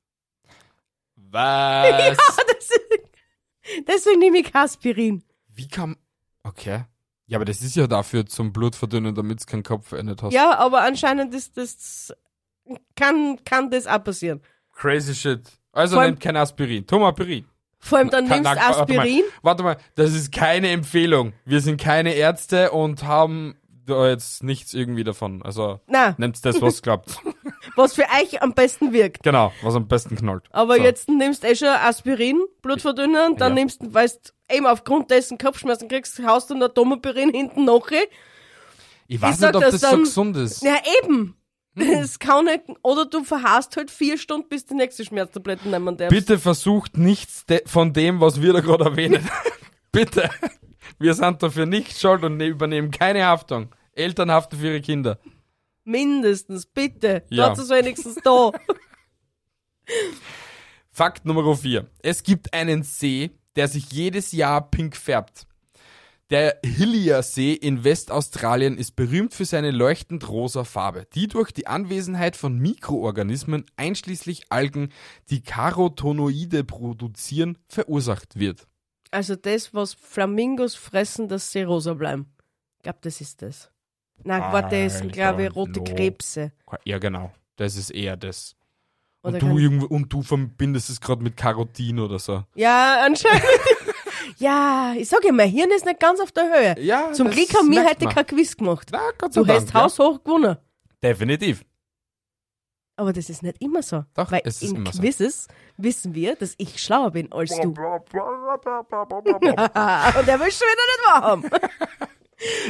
Was? 1.17 1.89
Deswegen, 2.51 3.85
deswegen 3.87 4.19
nehme 4.19 4.39
ich 4.39 4.55
Aspirin. 4.55 5.23
Wie 5.49 5.69
kam. 5.69 5.97
Okay. 6.43 6.85
Ja, 7.27 7.39
aber 7.39 7.45
das 7.45 7.63
ist 7.63 7.77
ja 7.77 7.87
dafür 7.87 8.27
zum 8.27 8.53
Blutverdünnen, 8.53 9.15
damit 9.15 9.39
es 9.41 9.47
keinen 9.47 9.63
Kopf 9.63 9.93
nicht 9.93 10.23
hast. 10.23 10.33
Ja, 10.33 10.59
aber 10.59 10.83
anscheinend 10.83 11.33
ist 11.33 11.57
das, 11.57 12.13
kann, 12.97 13.39
kann 13.45 13.71
das 13.71 13.87
auch 13.87 14.03
passieren. 14.03 14.41
Crazy 14.73 15.15
shit. 15.15 15.41
Also 15.73 15.97
Vor 15.97 16.05
nehmt 16.05 16.21
kein 16.21 16.37
Aspirin. 16.37 16.87
Tomapirin. 16.87 17.45
Vor 17.81 17.99
allem 17.99 18.11
dann 18.11 18.29
Kann- 18.29 18.43
nimmst 18.43 18.57
warte 18.61 18.93
mal. 18.95 19.01
Aspirin. 19.03 19.23
Warte 19.43 19.63
mal, 19.63 19.77
das 19.95 20.13
ist 20.13 20.33
keine 20.33 20.69
Empfehlung. 20.71 21.33
Wir 21.45 21.61
sind 21.61 21.81
keine 21.81 22.13
Ärzte 22.15 22.71
und 22.73 23.05
haben 23.05 23.57
da 23.87 24.09
jetzt 24.09 24.45
nichts 24.45 24.75
irgendwie 24.75 25.03
davon. 25.03 25.43
Also 25.43 25.81
Na, 25.87 26.15
nehmt 26.19 26.45
das, 26.45 26.61
was 26.63 26.83
klappt. 26.83 27.17
was 27.77 27.95
für 27.95 28.03
euch 28.23 28.43
am 28.43 28.53
besten 28.53 28.93
wirkt. 28.93 29.23
genau, 29.23 29.53
was 29.63 29.75
am 29.75 29.89
besten 29.89 30.15
knallt. 30.15 30.45
Aber 30.51 30.77
So. 30.77 30.83
jetzt 30.83 31.09
nimmst 31.09 31.43
du 31.43 31.49
eh 31.49 31.57
schon 31.57 31.69
Aspirin, 31.69 32.39
Blutverdünner, 32.63 33.27
und 33.27 33.41
dann 33.41 33.53
Ja. 33.53 33.61
nimmst 33.61 33.83
du, 33.83 33.93
weißt 33.93 34.35
eben 34.53 34.67
aufgrund 34.67 35.11
dessen 35.11 35.39
Kopfschmerzen 35.39 35.89
kriegst, 35.89 36.21
haust 36.25 36.51
du 36.51 36.55
noch 36.55 36.69
Domopirin 36.69 37.31
hinten 37.33 37.65
noch. 37.65 37.91
rein. 37.91 37.99
Ich 39.09 39.21
weiß 39.21 39.41
nicht, 39.41 39.55
ob 39.57 39.63
das 39.63 39.73
das, 39.73 39.81
so 39.81 39.87
dann- 39.91 40.01
gesund 40.05 40.37
ist. 40.37 40.63
Ja, 40.63 40.77
eben. 41.03 41.35
Hm. 41.77 41.89
Es 41.91 42.19
kann 42.19 42.47
nicht, 42.47 42.63
oder 42.83 43.07
du 43.07 43.23
verharrst 43.25 43.77
halt 43.77 43.91
vier 43.91 44.19
Stunden, 44.19 44.49
bis 44.49 44.67
die 44.67 44.75
nächste 44.75 45.05
Schmerztablette 45.05 45.69
nehmen 45.69 45.97
darfst. 45.97 46.11
Bitte 46.11 46.39
versucht 46.39 46.97
nichts 46.97 47.47
de 47.47 47.63
von 47.67 47.93
dem, 47.93 48.21
was 48.21 48.43
wir 48.43 48.53
da 48.53 48.61
gerade 48.61 48.85
erwähnen. 48.85 49.29
Bitte. 49.93 50.31
Wir 50.99 51.15
sind 51.15 51.43
dafür 51.43 51.67
nicht 51.67 51.99
schuld 51.99 52.25
und 52.25 52.37
ne- 52.37 52.47
übernehmen 52.47 52.91
keine 52.91 53.25
Haftung. 53.25 53.75
Eltern 53.93 54.31
haften 54.31 54.57
für 54.59 54.67
ihre 54.69 54.81
Kinder. 54.81 55.19
Mindestens, 55.85 56.67
bitte. 56.67 57.25
Ja. 57.31 57.47
Ja. 57.49 57.53
es 57.53 57.69
wenigstens 57.71 58.17
da. 58.23 58.53
Fakt 60.93 61.25
Nummer 61.25 61.57
4. 61.57 61.87
Es 62.03 62.23
gibt 62.23 62.53
einen 62.53 62.83
See, 62.83 63.31
der 63.57 63.69
sich 63.69 63.91
jedes 63.93 64.33
Jahr 64.33 64.71
pink 64.71 64.97
färbt. 64.97 65.47
Der 66.31 66.61
Hillier-See 66.65 67.55
in 67.55 67.83
Westaustralien 67.83 68.79
ist 68.79 68.95
berühmt 68.95 69.35
für 69.35 69.45
seine 69.45 69.73
leuchtend 69.73 70.29
rosa 70.29 70.63
Farbe, 70.63 71.09
die 71.13 71.27
durch 71.27 71.51
die 71.51 71.67
Anwesenheit 71.67 72.37
von 72.37 72.57
Mikroorganismen, 72.57 73.67
einschließlich 73.75 74.45
Algen, 74.49 74.93
die 75.29 75.43
Carotonoide 75.43 76.63
produzieren, 76.63 77.59
verursacht 77.67 78.39
wird. 78.39 78.69
Also 79.11 79.35
das, 79.35 79.75
was 79.75 79.95
Flamingos 79.95 80.77
fressen, 80.77 81.27
dass 81.27 81.51
sie 81.51 81.63
rosa 81.63 81.95
bleiben. 81.95 82.33
Ich 82.77 82.85
glaube, 82.85 83.01
das 83.03 83.21
ist 83.21 83.43
das. 83.43 83.73
Nein, 84.23 84.41
warte, 84.41 84.85
das 84.85 84.99
sind, 84.99 85.13
glaube 85.13 85.47
ich, 85.47 85.57
rote 85.57 85.81
know. 85.81 85.85
Krebse. 85.85 86.53
Ja, 86.85 86.99
genau. 86.99 87.33
Das 87.57 87.75
ist 87.75 87.91
eher 87.91 88.17
das. 88.17 88.55
Oder 89.25 89.43
Und 89.43 89.43
du, 89.43 89.87
und 89.87 90.13
du 90.13 90.23
verbindest 90.23 90.91
es 90.91 91.01
gerade 91.01 91.25
mit 91.25 91.37
Karotin 91.37 91.99
oder 91.99 92.21
so. 92.21 92.45
Ja, 92.55 93.03
anscheinend. 93.05 93.43
ja, 94.39 94.95
ich 94.97 95.09
sag 95.09 95.25
ja, 95.25 95.33
mein 95.33 95.49
Hirn 95.51 95.71
ist 95.71 95.85
nicht 95.85 96.01
ganz 96.01 96.21
auf 96.21 96.33
der 96.33 96.45
Höhe. 96.45 96.77
Ja, 96.85 97.13
Zum 97.13 97.31
Glück 97.31 97.53
haben 97.55 97.71
wir 97.71 97.85
heute 97.85 98.05
man. 98.05 98.15
kein 98.15 98.27
Quiz 98.27 98.57
gemacht. 98.57 98.89
Na, 98.93 99.01
Gott 99.19 99.33
sei 99.35 99.41
Du 99.41 99.47
Dank, 99.47 99.61
hast 99.61 99.75
haushoch 99.75 100.23
gewonnen. 100.25 100.57
Ja. 100.57 100.61
Definitiv. 101.03 101.65
Aber 102.97 103.13
das 103.15 103.31
ist 103.31 103.43
nicht 103.43 103.63
immer 103.63 103.83
so. 103.83 104.05
Doch, 104.15 104.31
Weil 104.31 104.43
es 104.45 104.63
ist 104.63 104.71
in 104.73 104.77
immer 104.77 104.93
so. 104.93 105.01
Quizzes 105.01 105.49
wissen 105.79 106.15
wir, 106.15 106.37
dass 106.37 106.55
ich 106.59 106.83
schlauer 106.83 107.11
bin 107.13 107.33
als 107.33 107.49
du. 107.49 107.63
Und 107.71 107.79
er 107.79 108.05
will 110.41 110.51
schon 110.53 110.69
wieder 110.69 110.87
nicht 110.87 111.07
wahrhaben. 111.07 111.51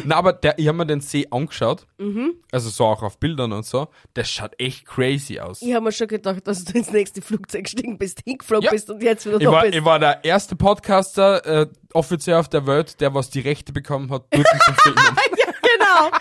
Na, 0.05 0.17
aber 0.17 0.33
der, 0.33 0.59
ich 0.59 0.67
habe 0.69 0.79
mir 0.79 0.87
den 0.87 1.01
See 1.01 1.27
angeschaut, 1.31 1.87
Mhm. 1.99 2.35
also 2.51 2.71
so 2.71 2.85
auch 2.87 3.03
auf 3.03 3.19
Bildern 3.19 3.53
und 3.53 3.65
so, 3.65 3.89
der 4.17 4.25
schaut 4.25 4.59
echt 4.59 4.85
crazy 4.87 5.39
aus. 5.39 5.63
Ich 5.63 5.73
habe 5.75 5.85
mir 5.85 5.93
schon 5.93 6.09
gedacht, 6.09 6.47
dass 6.47 6.65
du 6.65 6.77
ins 6.77 6.91
nächste 6.91 7.23
Flugzeug 7.23 7.65
gestiegen 7.65 7.97
bist, 7.99 8.21
hingeflogen 8.25 8.65
Ja. 8.65 8.71
bist 8.73 8.91
und 8.91 9.03
jetzt 9.03 9.27
wieder 9.27 9.37
Ich 9.39 9.45
da 9.45 9.53
war, 9.53 9.63
bist. 9.63 9.75
ich 9.77 9.85
war 9.85 9.99
der 9.99 10.25
erste 10.25 10.57
Podcaster 10.57 11.45
äh, 11.63 11.67
offiziell 11.93 12.37
auf 12.37 12.49
der 12.49 12.67
Welt, 12.67 13.01
der 13.01 13.15
was 13.15 13.31
die 13.31 13.41
Rechte 13.41 13.73
bekommen 13.73 14.11
hat, 14.11 14.25
dort 14.31 14.47
zum 14.65 14.75
Filmen. 14.83 14.99
ja, 15.39 15.47
genau. 15.63 16.19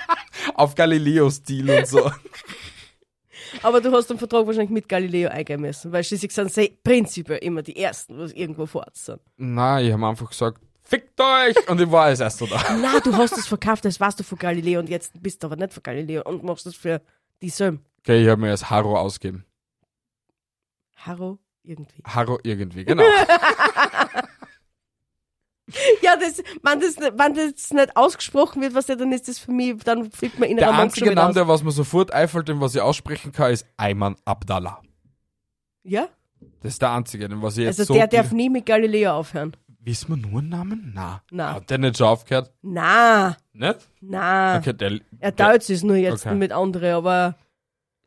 auf 0.56 0.76
Galileo-Stil 0.76 1.70
und 1.72 1.88
so. 1.88 2.12
Aber 3.64 3.82
du 3.82 3.92
hast 3.92 4.08
den 4.10 4.18
Vertrag 4.20 4.46
wahrscheinlich 4.46 4.70
mit 4.70 4.88
Galileo 4.88 5.30
eingehen 5.30 5.62
müssen, 5.62 5.92
weil 5.92 6.04
schließlich 6.04 6.32
sind 6.32 6.54
sie 6.54 6.78
prinzipiell 6.84 7.40
immer 7.40 7.64
die 7.64 7.76
Ersten, 7.78 8.18
was 8.20 8.32
irgendwo 8.34 8.68
vor 8.68 8.82
Ort 8.82 8.96
sind. 8.96 9.20
Nein, 9.38 9.86
ich 9.86 9.92
habe 9.92 10.06
einfach 10.06 10.30
gesagt, 10.30 10.62
fickt 10.90 11.20
euch! 11.22 11.70
Und 11.70 11.80
ich 11.82 11.92
war 11.92 12.06
als 12.06 12.20
erster 12.20 12.48
da. 12.48 12.62
Na, 12.82 13.00
du 13.00 13.16
hast 13.16 13.38
es 13.38 13.48
verkauft, 13.48 13.86
das 13.86 14.00
warst 14.00 14.20
du 14.20 14.24
von 14.24 14.38
Galileo 14.38 14.80
und 14.80 14.90
jetzt 14.90 15.22
bist 15.22 15.42
du 15.44 15.48
aber 15.48 15.56
nicht 15.56 15.74
von 15.74 15.84
Galileo 15.84 16.24
und 16.24 16.44
machst 16.44 16.66
es 16.68 16.76
für 16.76 17.02
die 17.42 17.50
Söm. 17.50 17.80
Okay, 18.00 18.24
ich 18.24 18.30
habe 18.30 18.42
mir 18.42 18.50
als 18.52 18.70
Haro 18.70 18.98
ausgeben. 18.98 19.46
Harro, 20.98 21.40
irgendwie. 21.64 22.02
Haro 22.06 22.40
irgendwie, 22.44 22.84
genau. 22.86 23.04
Ja, 26.02 26.16
das, 26.16 26.42
wenn 26.64 26.80
das, 26.80 26.98
nicht- 26.98 27.14
wenn 27.16 27.34
das 27.36 27.72
nicht 27.72 27.96
ausgesprochen 27.96 28.60
wird, 28.62 28.74
was 28.74 28.88
ja, 28.88 28.96
dann 28.96 29.12
ist 29.12 29.28
das 29.28 29.38
für 29.38 29.52
mich, 29.52 29.78
dann 29.84 30.10
fliegt 30.12 30.40
mir 30.40 30.48
innerer 30.48 30.66
Der 30.66 30.74
Monk 30.74 30.84
einzige 30.86 31.14
Name, 31.14 31.34
der 31.34 31.48
was 31.48 31.62
mir 31.64 31.70
sofort 31.72 32.12
einfällt, 32.12 32.48
den 32.48 32.60
was 32.60 32.74
ich 32.74 32.82
aussprechen 32.82 33.32
kann, 33.32 33.52
ist 33.52 33.68
Ayman 33.78 34.16
Abdallah. 34.26 34.82
Ja? 35.84 36.08
Das 36.62 36.74
ist 36.74 36.82
der 36.82 36.92
einzige, 36.94 37.30
den 37.30 37.44
was 37.44 37.58
ich 37.58 37.66
jetzt 37.66 37.80
Also 37.80 37.94
so... 37.94 38.00
der 38.00 38.08
darf 38.08 38.32
nie 38.32 38.50
mit 38.50 38.66
Galileo 38.66 39.12
aufhören. 39.12 39.56
Wissen 39.90 40.10
wir 40.10 40.18
nur 40.30 40.40
einen 40.40 40.50
Namen? 40.50 40.92
Na. 40.94 41.24
Na. 41.32 41.56
Hat 41.56 41.68
der 41.72 41.80
nicht 41.80 41.98
schon 41.98 42.06
aufgehört? 42.08 42.54
Na, 42.62 43.36
Nicht? 43.54 43.90
na. 44.02 44.58
Okay, 44.60 44.74
der... 44.74 45.00
Er 45.20 45.36
teilt 45.36 45.68
es 45.68 45.82
nur 45.82 45.96
jetzt 45.96 46.28
Okay. 46.28 46.36
mit 46.36 46.52
anderen, 46.52 46.94
aber 46.94 47.36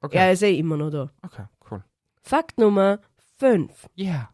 okay. 0.01 0.17
er 0.17 0.33
ist 0.33 0.43
eh 0.43 0.57
immer 0.57 0.77
noch 0.77 0.91
da. 0.91 1.11
okay, 1.23 1.45
cool. 1.69 1.83
Fakt 2.23 2.57
Nummer 2.59 3.01
5. 3.39 3.89
Yeah. 3.99 4.31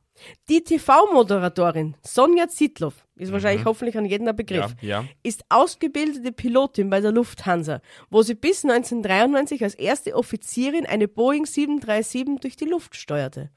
Die 0.50 0.62
TV-Moderatorin 0.62 1.94
Sonja 2.02 2.48
Zietlow, 2.48 2.92
ist 3.16 3.32
wahrscheinlich 3.32 3.64
hoffentlich 3.64 3.96
an 3.96 4.04
jeden 4.04 4.28
ein 4.28 4.36
Begriff, 4.36 4.72
Mhm. 4.82 4.86
Ja, 4.86 5.00
ja. 5.00 5.08
ist 5.22 5.42
ausgebildete 5.48 6.32
Pilotin 6.32 6.90
bei 6.90 7.00
der 7.00 7.12
Lufthansa, 7.12 7.80
wo 8.10 8.20
sie 8.20 8.34
bis 8.34 8.62
1993 8.62 9.64
als 9.64 9.74
erste 9.74 10.14
Offizierin 10.14 10.84
eine 10.84 11.08
Boeing 11.08 11.46
737 11.46 12.40
durch 12.42 12.56
die 12.56 12.66
Luft 12.66 12.94
steuerte. 12.94 13.48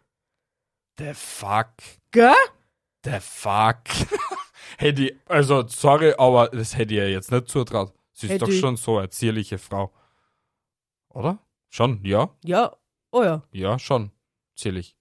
The 0.97 1.13
fuck. 1.13 1.73
Gell? 2.11 2.31
The 3.03 3.19
fuck. 3.19 3.79
hätte 4.77 5.05
ich, 5.05 5.15
also 5.25 5.67
sorry, 5.67 6.13
aber 6.17 6.49
das 6.49 6.77
hätte 6.77 6.93
ich 6.93 6.99
ihr 6.99 7.11
jetzt 7.11 7.31
nicht 7.31 7.47
zutraut. 7.49 7.93
Sie 8.13 8.27
ist 8.27 8.33
Hätte 8.33 8.45
doch 8.45 8.51
schon 8.51 8.77
so 8.77 8.97
eine 8.97 9.09
zierliche 9.09 9.57
Frau. 9.57 9.91
Oder? 11.09 11.39
Schon, 11.69 12.03
ja? 12.03 12.29
Ja, 12.43 12.75
oh 13.11 13.23
ja. 13.23 13.43
Ja, 13.51 13.79
schon. 13.79 14.11
Zierlich. 14.55 14.95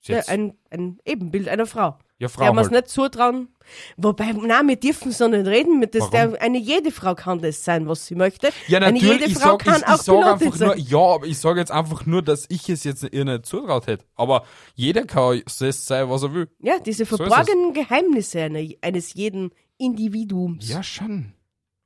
Ist 0.00 0.08
ja 0.08 0.16
Jetzt, 0.16 0.30
ein, 0.30 0.56
ein 0.70 0.98
Ebenbild 1.04 1.48
einer 1.48 1.66
Frau. 1.66 1.98
Ja, 2.22 2.28
Der 2.28 2.28
Frau 2.28 2.52
es 2.52 2.56
halt. 2.56 2.70
nicht 2.70 2.88
zutrauen. 2.88 3.48
Wobei, 3.96 4.32
nein, 4.32 4.68
wir 4.68 4.76
dürfen 4.76 5.12
so 5.12 5.26
nicht 5.28 5.46
reden. 5.46 5.78
Mit 5.78 5.94
das, 5.94 6.08
der, 6.10 6.40
eine 6.40 6.58
jede 6.58 6.90
Frau 6.90 7.14
kann 7.14 7.40
das 7.40 7.64
sein, 7.64 7.88
was 7.88 8.06
sie 8.06 8.14
möchte. 8.14 8.50
Ja, 8.68 8.78
eine 8.78 8.92
natürlich, 8.92 9.12
jede 9.20 9.24
ich 9.24 9.38
Frau 9.38 9.58
sag, 9.58 9.64
kann 9.64 9.80
ich, 9.80 9.86
auch 9.88 9.94
ich 9.94 10.02
sag 10.02 10.14
Pilotin 10.14 10.28
einfach 10.46 10.58
nur, 10.60 10.68
sein. 10.68 10.86
ja, 10.88 10.98
aber 10.98 11.26
ich 11.26 11.38
sage 11.38 11.60
jetzt 11.60 11.72
einfach 11.72 12.06
nur, 12.06 12.22
dass 12.22 12.46
ich 12.48 12.68
es 12.68 12.84
jetzt 12.84 13.02
ihr 13.02 13.24
nicht 13.24 13.46
zutraut 13.46 13.86
hätte. 13.86 14.04
Aber 14.14 14.44
jeder 14.74 15.04
kann 15.04 15.42
es 15.46 15.86
sein, 15.86 16.08
was 16.08 16.22
er 16.22 16.32
will. 16.32 16.48
Ja, 16.60 16.78
diese 16.78 17.04
So 17.04 17.16
verborgenen 17.16 17.72
Geheimnisse 17.74 18.40
einer, 18.42 18.60
eines 18.82 19.14
jeden 19.14 19.50
Individuums. 19.78 20.68
Ja, 20.68 20.82
schon. 20.82 21.32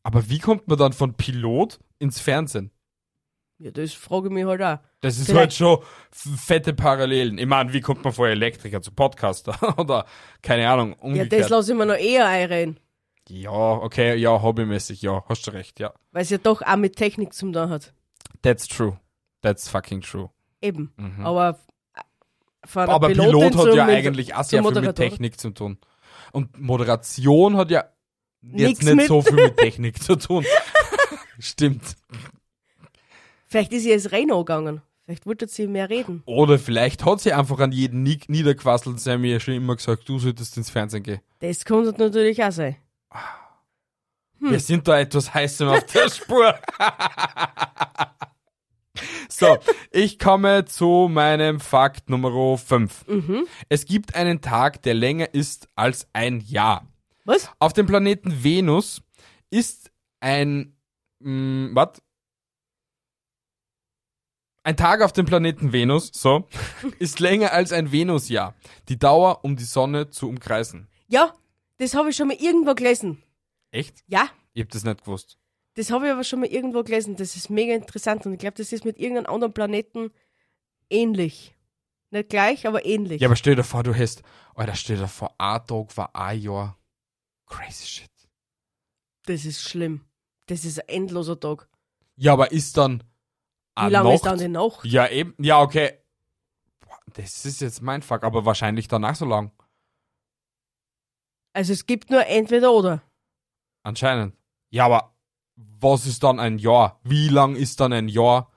Aber 0.02 0.28
wie 0.28 0.38
kommt 0.38 0.68
man 0.68 0.78
dann 0.78 0.92
von 0.92 1.14
Pilot 1.14 1.78
ins 1.98 2.20
Fernsehen? 2.20 2.70
Ja, 3.58 3.70
das 3.70 3.92
frage 3.94 4.28
ich 4.28 4.32
mich 4.34 4.44
halt 4.44 4.60
auch. 4.62 4.78
Das 5.00 5.16
ist 5.18 5.26
Vielleicht- 5.26 5.38
halt 5.40 5.54
schon 5.54 5.78
fette 6.12 6.74
Parallelen. 6.74 7.38
Ich 7.38 7.46
meine, 7.46 7.72
wie 7.72 7.80
kommt 7.80 8.04
man 8.04 8.12
von 8.12 8.28
Elektriker 8.28 8.82
zu 8.82 8.90
Podcaster? 8.92 9.56
Oder, 9.78 10.04
keine 10.42 10.68
Ahnung, 10.68 10.90
Ja, 10.90 10.96
umgekehrt. 11.02 11.32
das 11.44 11.48
lasse 11.48 11.72
ich 11.72 11.78
mir 11.78 11.86
noch 11.86 11.94
eher 11.96 12.26
einreden. 12.26 12.78
Ja, 13.28 13.50
okay, 13.50 14.14
ja, 14.16 14.40
hobbymäßig, 14.42 15.02
ja, 15.02 15.24
hast 15.28 15.46
du 15.46 15.50
recht, 15.52 15.80
ja. 15.80 15.92
Weil 16.12 16.22
es 16.22 16.30
ja 16.30 16.38
doch 16.38 16.62
auch 16.62 16.76
mit 16.76 16.96
Technik 16.96 17.32
zum 17.32 17.52
tun 17.52 17.70
hat. 17.70 17.92
That's 18.42 18.68
true. 18.68 19.00
That's 19.42 19.68
fucking 19.68 20.02
true. 20.02 20.30
Eben. 20.60 20.92
Aber 21.24 21.58
äh, 21.96 22.00
von 22.66 22.84
Mhm. 22.84 22.90
Aber 22.90 23.08
Pilotin 23.08 23.50
Pilot 23.50 23.56
hat 23.68 23.74
ja 23.74 23.86
eigentlich 23.86 24.34
auch 24.34 24.44
sehr 24.44 24.62
viel 24.62 24.80
mit. 24.80 24.96
Technik 24.96 25.40
zu 25.40 25.50
tun. 25.50 25.78
Und 26.32 26.58
Moderation 26.60 27.56
hat 27.56 27.70
ja 27.70 27.84
Nix 28.42 28.60
jetzt 28.62 28.82
nicht 28.84 28.94
mit- 28.96 29.06
so 29.08 29.22
viel 29.22 29.34
mit 29.34 29.56
Technik 29.56 30.02
zu 30.02 30.16
tun. 30.16 30.44
Stimmt. 31.38 31.96
Vielleicht 33.46 33.72
ist 33.72 33.84
sie 33.84 33.90
jetzt 33.90 34.12
Renault 34.12 34.46
gegangen. 34.46 34.82
Vielleicht 35.04 35.24
wollte 35.26 35.46
sie 35.46 35.68
mehr 35.68 35.88
reden. 35.88 36.22
Oder 36.26 36.58
vielleicht 36.58 37.04
hat 37.04 37.20
sie 37.20 37.32
einfach 37.32 37.60
an 37.60 37.70
jeden 37.70 38.02
nie- 38.02 38.18
niederquasselt, 38.26 38.98
sie 38.98 39.12
haben 39.12 39.20
mir 39.20 39.32
ja 39.34 39.40
schon 39.40 39.54
immer 39.54 39.76
gesagt, 39.76 40.08
du 40.08 40.18
solltest 40.18 40.56
ins 40.56 40.70
Fernsehen 40.70 41.04
gehen. 41.04 41.20
Das 41.38 41.64
könnte 41.64 41.94
natürlich 42.02 42.42
auch 42.42 42.50
sein. 42.50 42.74
Hm. 44.40 44.50
Wir 44.50 44.58
sind 44.60 44.88
da 44.88 44.98
etwas 44.98 45.32
heißem 45.32 45.68
auf 45.68 45.84
der 45.86 46.10
Spur. 46.10 46.54
so, 49.28 49.58
ich 49.92 50.18
komme 50.18 50.64
zu 50.64 51.08
meinem 51.10 51.60
Fakt 51.60 52.08
Nummer 52.10 52.56
5. 52.58 53.06
Mhm. 53.06 53.46
Es 53.68 53.84
gibt 53.84 54.14
einen 54.14 54.40
Tag, 54.40 54.82
der 54.82 54.94
länger 54.94 55.32
ist 55.34 55.68
als 55.74 56.08
ein 56.12 56.40
Jahr. 56.40 56.86
Was? 57.24 57.50
Auf 57.58 57.72
dem 57.72 57.86
Planeten 57.86 58.42
Venus 58.42 59.02
ist 59.50 59.90
ein, 60.20 60.76
mh, 61.20 61.70
was? 61.74 62.02
Ein 64.66 64.76
Tag 64.76 65.00
auf 65.00 65.12
dem 65.12 65.26
Planeten 65.26 65.72
Venus, 65.72 66.10
so, 66.12 66.48
ist 66.98 67.20
länger 67.20 67.52
als 67.52 67.70
ein 67.70 67.92
Venusjahr. 67.92 68.52
Die 68.88 68.98
Dauer, 68.98 69.44
um 69.44 69.54
die 69.54 69.62
Sonne 69.62 70.10
zu 70.10 70.28
umkreisen. 70.28 70.88
Ja, 71.06 71.32
das 71.78 71.94
habe 71.94 72.10
ich 72.10 72.16
schon 72.16 72.26
mal 72.26 72.36
irgendwo 72.36 72.74
gelesen. 72.74 73.22
Echt? 73.70 74.02
Ja, 74.08 74.28
Ich 74.54 74.62
hab 74.64 74.70
das 74.70 74.82
nicht 74.82 75.04
gewusst. 75.04 75.38
das 75.74 75.92
habe 75.92 76.06
ich 76.06 76.12
aber 76.12 76.24
schon 76.24 76.40
mal 76.40 76.48
irgendwo 76.48 76.82
gelesen. 76.82 77.14
Das 77.14 77.36
ist 77.36 77.48
mega 77.48 77.74
interessant 77.76 78.26
und 78.26 78.32
ich 78.32 78.40
glaube, 78.40 78.56
das 78.56 78.72
ist 78.72 78.84
mit 78.84 78.98
irgendeinem 78.98 79.32
anderen 79.32 79.54
Planeten 79.54 80.10
ähnlich. 80.90 81.54
Nicht 82.10 82.30
gleich, 82.30 82.66
aber 82.66 82.84
ähnlich. 82.84 83.20
Ja, 83.20 83.28
aber 83.28 83.36
stell 83.36 83.54
dir 83.54 83.62
vor, 83.62 83.84
du 83.84 83.94
hast, 83.94 84.24
Alter, 84.56 84.74
stell 84.74 84.96
dir 84.96 85.06
vor, 85.06 85.32
ein 85.38 85.64
Tag 85.64 85.96
war 85.96 86.10
ein 86.16 86.40
Jahr. 86.40 86.76
Crazy 87.46 87.86
shit. 87.86 88.10
Das 89.26 89.44
ist 89.44 89.62
schlimm. 89.62 90.04
Das 90.46 90.64
ist 90.64 90.80
ein 90.80 90.88
endloser 90.88 91.38
Tag. 91.38 91.68
Ja, 92.16 92.32
aber 92.32 92.50
ist 92.50 92.76
dann 92.76 93.04
Wie 93.76 93.80
eine 93.82 93.90
lange 93.90 94.14
ist 94.14 94.24
dann 94.24 94.38
die 94.38 94.48
Nacht? 94.48 94.84
Ja, 94.84 95.06
eben. 95.08 95.34
Ja, 95.38 95.60
okay. 95.60 95.98
Boah, 96.80 96.98
Das 97.14 97.44
ist 97.44 97.60
jetzt 97.60 97.82
mein 97.82 98.00
Fuck, 98.02 98.24
aber 98.24 98.44
wahrscheinlich 98.46 98.88
danach 98.88 99.16
so 99.16 99.26
lang. 99.26 99.52
Also 101.52 101.72
es 101.72 101.86
gibt 101.86 102.10
nur 102.10 102.26
entweder 102.26 102.72
oder. 102.72 103.02
Anscheinend. 103.82 104.34
Ja, 104.70 104.86
aber 104.86 105.14
was 105.56 106.06
ist 106.06 106.22
dann 106.22 106.40
ein 106.40 106.58
Jahr? 106.58 107.00
Wie 107.02 107.28
lang 107.28 107.54
ist 107.54 107.80
dann 107.80 107.92
ein 107.92 108.08
Jahr? 108.08 108.50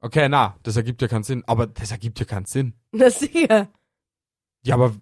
Okay, 0.00 0.28
na, 0.28 0.56
das 0.62 0.76
ergibt 0.76 1.02
ja 1.02 1.08
keinen 1.08 1.24
Sinn. 1.24 1.42
Aber 1.46 1.66
das 1.66 1.90
ergibt 1.90 2.20
ja 2.20 2.26
keinen 2.26 2.46
Sinn. 2.46 2.74
Na 2.92 3.10
sicher. 3.10 3.68
Ja, 4.62 4.74
aber 4.74 4.94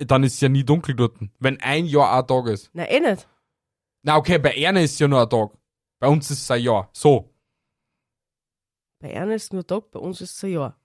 dann 0.00 0.24
ist 0.24 0.40
ja 0.40 0.48
nie 0.48 0.64
dunkel 0.64 0.94
dort. 0.94 1.18
Wenn 1.38 1.60
ein 1.60 1.84
Jahr 1.86 2.18
ein 2.18 2.26
Tag 2.26 2.46
ist. 2.46 2.70
Na 2.72 2.88
eh 2.88 3.00
nicht. 3.00 3.28
Na, 4.02 4.16
okay, 4.16 4.38
bei 4.38 4.54
Erne 4.54 4.82
ist 4.82 4.98
ja 4.98 5.08
nur 5.08 5.20
ein 5.22 5.28
Tag. 5.28 5.50
Bei 5.98 6.08
uns 6.08 6.30
ist 6.30 6.42
es 6.42 6.50
ein 6.50 6.62
Jahr. 6.62 6.88
So. 6.92 7.34
Bei 9.00 9.16
einer 9.20 9.34
ist 9.34 9.52
nur 9.52 9.66
Tag, 9.66 9.90
bei 9.90 9.98
uns 9.98 10.20
ist 10.20 10.36
es 10.36 10.44
ein 10.44 10.52
Jahr. 10.52 10.76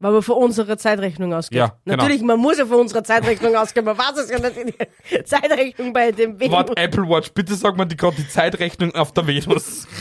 Weil 0.00 0.12
man 0.12 0.22
von 0.22 0.36
unserer 0.36 0.76
Zeitrechnung 0.76 1.32
ausgeht. 1.32 1.58
Ja, 1.58 1.78
genau. 1.84 1.96
Natürlich, 1.96 2.22
man 2.22 2.38
muss 2.38 2.58
ja 2.58 2.66
von 2.66 2.80
unserer 2.80 3.04
Zeitrechnung 3.04 3.54
ausgehen. 3.56 3.84
Man 3.86 3.96
weiß 3.96 4.16
es 4.18 4.30
ja 4.30 4.38
nicht 4.38 4.56
in 4.56 4.74
der 5.10 5.24
Zeitrechnung 5.24 5.92
bei 5.92 6.12
dem 6.12 6.38
Venus. 6.38 6.52
Warte, 6.56 6.76
Apple 6.76 7.08
Watch, 7.08 7.32
bitte 7.32 7.54
sag 7.54 7.76
mal 7.76 7.84
die 7.84 7.96
gerade 7.96 8.16
die 8.16 8.28
Zeitrechnung 8.28 8.94
auf 8.94 9.12
der 9.12 9.26
Venus. 9.26 9.86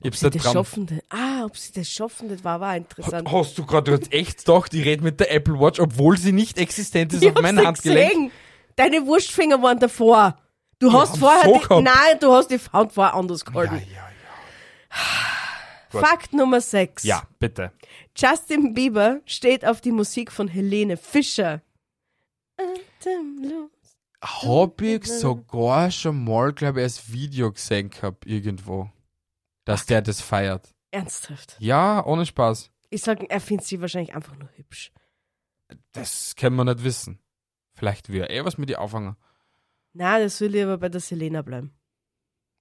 Ich 0.00 0.08
hab's 0.10 0.20
sie 0.20 0.28
das 0.28 0.52
schaffen. 0.52 1.00
Ah, 1.08 1.46
ob 1.46 1.56
sie 1.56 1.72
das 1.72 1.88
schaffen, 1.88 2.28
das 2.28 2.44
war, 2.44 2.60
war 2.60 2.76
interessant. 2.76 3.26
Hast 3.32 3.56
du 3.56 3.64
gerade 3.64 3.90
jetzt 3.92 4.12
echt 4.12 4.44
gedacht, 4.44 4.74
ich 4.74 4.84
rede 4.84 5.02
mit 5.02 5.18
der 5.18 5.32
Apple 5.32 5.58
Watch, 5.58 5.80
obwohl 5.80 6.18
sie 6.18 6.32
nicht 6.32 6.58
existent 6.58 7.14
ist 7.14 7.22
Ich 7.22 7.30
auf 7.34 7.40
meinem 7.40 7.66
Handgelenk? 7.66 8.10
gesehen. 8.12 8.30
Deine 8.76 9.06
Wurstfinger 9.06 9.62
waren 9.62 9.78
davor. 9.78 10.36
Du 10.78 10.92
hast 10.92 11.12
haben 11.12 11.20
vorher, 11.20 11.44
so 11.44 11.76
die, 11.78 11.82
nein, 11.84 12.18
du 12.20 12.30
hast 12.34 12.50
die 12.50 12.58
Hand 12.70 12.92
vorher 12.92 13.14
anders 13.14 13.42
Ja, 13.46 13.50
gehalten. 13.64 13.82
ja, 13.94 14.02
gut. 15.94 16.06
Fakt 16.06 16.32
Nummer 16.32 16.60
6. 16.60 17.04
ja. 17.04 17.22
Bitte. 17.38 17.72
Justin 18.16 18.74
Bieber 18.74 19.20
steht 19.26 19.64
auf 19.64 19.80
die 19.80 19.92
Musik 19.92 20.30
von 20.30 20.48
Helene 20.48 20.96
Fischer. 20.96 21.62
Atemlos. 22.56 23.70
Hab 24.22 24.80
ich 24.80 25.06
sogar 25.06 25.90
schon 25.90 26.24
mal, 26.24 26.52
glaube 26.52 26.80
ich, 26.80 26.84
als 26.84 27.12
Video 27.12 27.52
gesehen 27.52 27.90
gehabt, 27.90 28.26
irgendwo. 28.26 28.90
Dass 29.64 29.86
der 29.86 30.02
das 30.02 30.20
feiert. 30.20 30.74
Ernsthaft. 30.90 31.56
Ja, 31.58 32.04
ohne 32.04 32.24
Spaß. 32.24 32.70
Ich 32.90 33.02
sag, 33.02 33.22
er 33.28 33.40
findet 33.40 33.66
sie 33.66 33.80
wahrscheinlich 33.80 34.14
einfach 34.14 34.36
nur 34.36 34.48
hübsch. 34.54 34.92
Das 35.92 36.36
können 36.36 36.56
wir 36.56 36.64
nicht 36.64 36.84
wissen. 36.84 37.18
Vielleicht 37.74 38.08
will 38.08 38.22
er 38.22 38.30
eh 38.30 38.44
was 38.44 38.56
mit 38.56 38.70
ihr 38.70 38.80
auffangen. 38.80 39.16
Na, 39.92 40.18
das 40.18 40.40
will 40.40 40.50
lieber 40.50 40.78
bei 40.78 40.88
der 40.88 41.00
Selena 41.00 41.42
bleiben. 41.42 41.74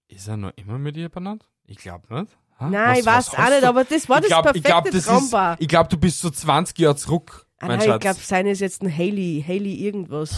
Ist 0.07 0.27
er 0.27 0.37
noch 0.37 0.51
immer 0.55 0.77
mit 0.77 0.97
ihr 0.97 1.09
benannt? 1.09 1.49
Ich 1.65 1.77
glaube 1.77 2.13
nicht. 2.13 2.37
Ha? 2.59 2.69
Nein, 2.69 2.89
Was- 2.89 2.99
ich 2.99 3.05
weiß 3.05 3.29
auch 3.45 3.49
nicht, 3.49 3.63
aber 3.63 3.83
das 3.83 4.09
war 4.09 4.17
ich 4.17 4.21
das 4.23 4.27
glaub, 4.29 4.43
perfekte 4.43 4.57
ich 4.59 4.63
glaub, 4.73 4.85
das 4.85 4.95
ist, 4.95 5.05
Traumbar. 5.07 5.55
Ich 5.59 5.67
glaube, 5.67 5.89
du 5.89 5.97
bist 5.97 6.21
so 6.21 6.29
20 6.29 6.77
Jahre 6.79 6.95
zurück, 6.95 7.45
Ah, 7.59 7.67
mein 7.67 7.77
nein, 7.77 7.79
ich 7.79 7.85
Schatz. 7.93 8.01
glaube, 8.01 8.19
seine 8.23 8.51
ist 8.51 8.59
jetzt 8.61 8.81
ein 8.83 8.91
Haley, 8.95 9.43
Haley 9.47 9.73
irgendwas. 9.75 10.31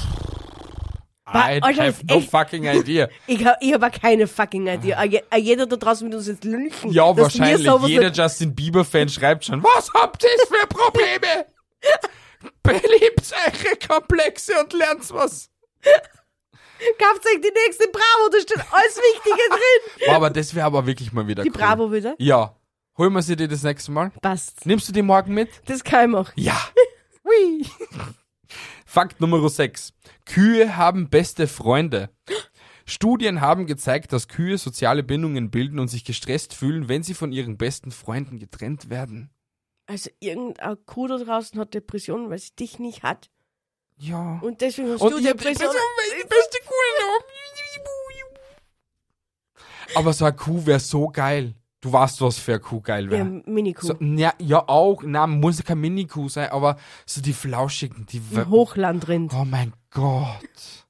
I 1.27 1.37
Alter, 1.59 1.67
have 1.67 1.75
das 1.77 1.97
ist 1.97 2.09
no 2.09 2.15
echt- 2.17 2.29
fucking 2.29 2.63
idea. 2.65 3.09
Ich 3.25 3.43
habe 3.45 3.57
ich 3.59 3.73
hab 3.73 4.01
keine 4.01 4.27
fucking 4.27 4.67
Idee. 4.67 4.93
Ah, 4.93 5.05
ah, 5.31 5.37
Jeder 5.37 5.65
da 5.65 5.75
draußen 5.75 6.05
wird 6.07 6.15
uns 6.19 6.27
jetzt 6.27 6.43
lynchen. 6.43 6.91
Ja, 6.91 7.17
wahrscheinlich. 7.17 7.67
Jeder 7.87 8.11
Justin 8.11 8.53
Bieber-Fan 8.53 9.09
schreibt 9.09 9.45
schon, 9.45 9.61
was 9.63 9.91
habt 9.93 10.23
ihr 10.23 10.29
für 10.47 10.67
Probleme? 10.67 11.45
Beliebt 12.63 13.33
eure 13.45 13.75
Komplexe 13.87 14.53
und 14.61 14.71
lernt 14.73 15.11
was. 15.13 15.49
Kauft 16.99 17.25
euch 17.25 17.41
die 17.41 17.51
nächste 17.65 17.87
Bravo, 17.87 18.29
da 18.31 18.39
steht 18.39 18.59
alles 18.71 18.97
Wichtige 18.97 19.49
drin. 19.49 20.13
Aber 20.15 20.29
das 20.29 20.53
wäre 20.53 20.65
aber 20.65 20.85
wirklich 20.85 21.11
mal 21.13 21.27
wieder 21.27 21.43
Die 21.43 21.49
cool. 21.49 21.55
Bravo 21.57 21.91
wieder? 21.91 22.15
Ja. 22.19 22.55
Holen 22.97 23.13
wir 23.13 23.21
sie 23.21 23.35
dir 23.35 23.47
das 23.47 23.63
nächste 23.63 23.91
Mal? 23.91 24.11
Passt. 24.21 24.65
Nimmst 24.65 24.87
du 24.87 24.93
die 24.93 25.01
morgen 25.01 25.33
mit? 25.33 25.49
Das 25.65 25.83
kann 25.83 26.05
ich 26.05 26.11
machen. 26.15 26.33
Ja. 26.35 26.57
Hui. 27.23 27.65
Fakt 28.85 29.19
Nummer 29.19 29.47
6. 29.47 29.93
Kühe 30.25 30.77
haben 30.77 31.09
beste 31.09 31.47
Freunde. 31.47 32.09
Studien 32.85 33.41
haben 33.41 33.65
gezeigt, 33.65 34.13
dass 34.13 34.27
Kühe 34.27 34.57
soziale 34.57 35.03
Bindungen 35.03 35.49
bilden 35.51 35.79
und 35.79 35.87
sich 35.87 36.05
gestresst 36.05 36.53
fühlen, 36.53 36.87
wenn 36.87 37.03
sie 37.03 37.13
von 37.15 37.31
ihren 37.31 37.57
besten 37.57 37.91
Freunden 37.91 38.39
getrennt 38.39 38.89
werden. 38.89 39.29
Also 39.87 40.09
irgendein 40.19 40.77
Kuh 40.85 41.07
da 41.07 41.17
draußen 41.17 41.59
hat 41.59 41.73
Depressionen, 41.73 42.29
weil 42.29 42.39
sie 42.39 42.55
dich 42.55 42.79
nicht 42.79 43.03
hat. 43.03 43.29
Ja. 43.97 44.39
Und 44.41 44.61
deswegen 44.61 44.91
hast 44.91 45.01
Und 45.01 45.11
du 45.11 45.21
Depressionen. 45.21 45.57
Depression, 45.57 45.81
weil 45.97 46.17
ich 46.17 46.23
die 46.23 46.29
beste 46.29 46.59
Kuh 46.65 46.73
habe. 47.01 47.25
Aber 49.95 50.13
so 50.13 50.25
eine 50.25 50.35
Kuh 50.35 50.65
wäre 50.65 50.79
so 50.79 51.07
geil. 51.09 51.55
Du 51.81 51.91
weißt, 51.93 52.21
was 52.21 52.37
für 52.39 52.53
eine 52.53 52.59
Kuh 52.61 52.81
geil 52.81 53.05
Ja, 53.05 53.11
wäre. 53.11 53.25
Mini-Kuh. 53.25 53.85
So, 53.87 53.95
ja, 53.99 54.33
ja, 54.39 54.67
auch. 54.67 55.03
Na, 55.03 55.27
muss 55.27 55.57
ja 55.59 55.63
keine 55.63 55.81
Mini-Kuh 55.81 56.29
sein, 56.29 56.49
aber 56.49 56.77
so 57.05 57.21
die 57.21 57.33
flauschigen, 57.33 58.05
die. 58.07 58.21
Ein 58.35 58.49
Hochlandrind. 58.49 59.33
Oh 59.33 59.45
mein 59.45 59.73
Gott. 59.91 60.85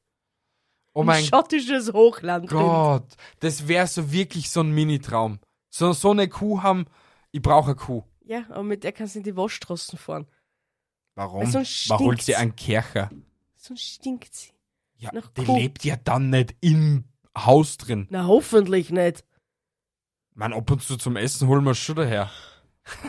Oh 0.93 1.01
Ein 1.01 1.07
mein 1.07 1.25
schottisches 1.25 1.91
Hochlandrind. 1.91 2.49
Gott. 2.61 3.07
Das 3.41 3.67
wäre 3.67 3.87
so 3.87 4.11
wirklich 4.11 4.49
so 4.49 4.61
ein 4.61 4.71
Mini-Traum. 4.71 5.39
So, 5.69 5.91
so 5.91 6.11
eine 6.11 6.29
Kuh 6.29 6.63
haben. 6.63 6.85
Ich 7.31 7.41
brauche 7.41 7.71
eine 7.71 7.75
Kuh. 7.75 8.03
Ja, 8.23 8.45
aber 8.49 8.63
mit 8.63 8.85
der 8.85 8.93
kannst 8.93 9.15
du 9.15 9.19
in 9.19 9.23
die 9.23 9.35
Waschstraßen 9.35 9.99
fahren. 9.99 10.27
Warum? 11.15 11.51
Man 11.51 11.65
holt 11.99 12.21
sie 12.21 12.35
einen 12.37 12.55
Kercher. 12.55 13.09
Sonst 13.57 13.83
stinkt 13.83 14.33
sie. 14.33 14.51
Ja, 14.97 15.11
Nach 15.13 15.27
die 15.31 15.43
Kuh. 15.43 15.57
lebt 15.57 15.83
ja 15.83 15.97
dann 15.97 16.29
nicht 16.29 16.55
im 16.61 17.03
Haus 17.37 17.77
drin. 17.77 18.07
Na, 18.09 18.27
hoffentlich 18.27 18.91
nicht. 18.91 19.23
Man, 20.33 20.53
ab 20.53 20.69
und 20.69 20.83
zu 20.83 20.97
zum 20.97 21.15
Essen 21.15 21.47
holen 21.47 21.63
wir 21.63 21.75
schon 21.75 21.95
daher. 21.95 22.29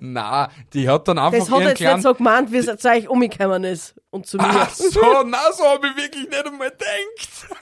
na, 0.00 0.50
die 0.72 0.88
hat 0.88 1.08
dann 1.08 1.18
einfach 1.18 1.38
Das 1.38 1.50
hat 1.50 1.60
ihren 1.60 1.68
jetzt 1.68 1.78
kleinen... 1.78 1.96
nicht 1.96 2.02
so 2.02 2.14
gemeint, 2.14 2.52
wie 2.52 2.58
es 2.58 2.76
zu 2.76 2.88
euch 2.88 3.08
umgekommen 3.08 3.64
ist. 3.64 4.00
Und 4.10 4.26
zu 4.26 4.36
mir. 4.36 4.44
Ach 4.46 4.70
so, 4.70 5.00
na, 5.26 5.52
so 5.52 5.64
hab 5.64 5.84
ich 5.84 5.96
wirklich 5.96 6.28
nicht 6.28 6.46
einmal 6.46 6.70
gedacht. 6.70 7.48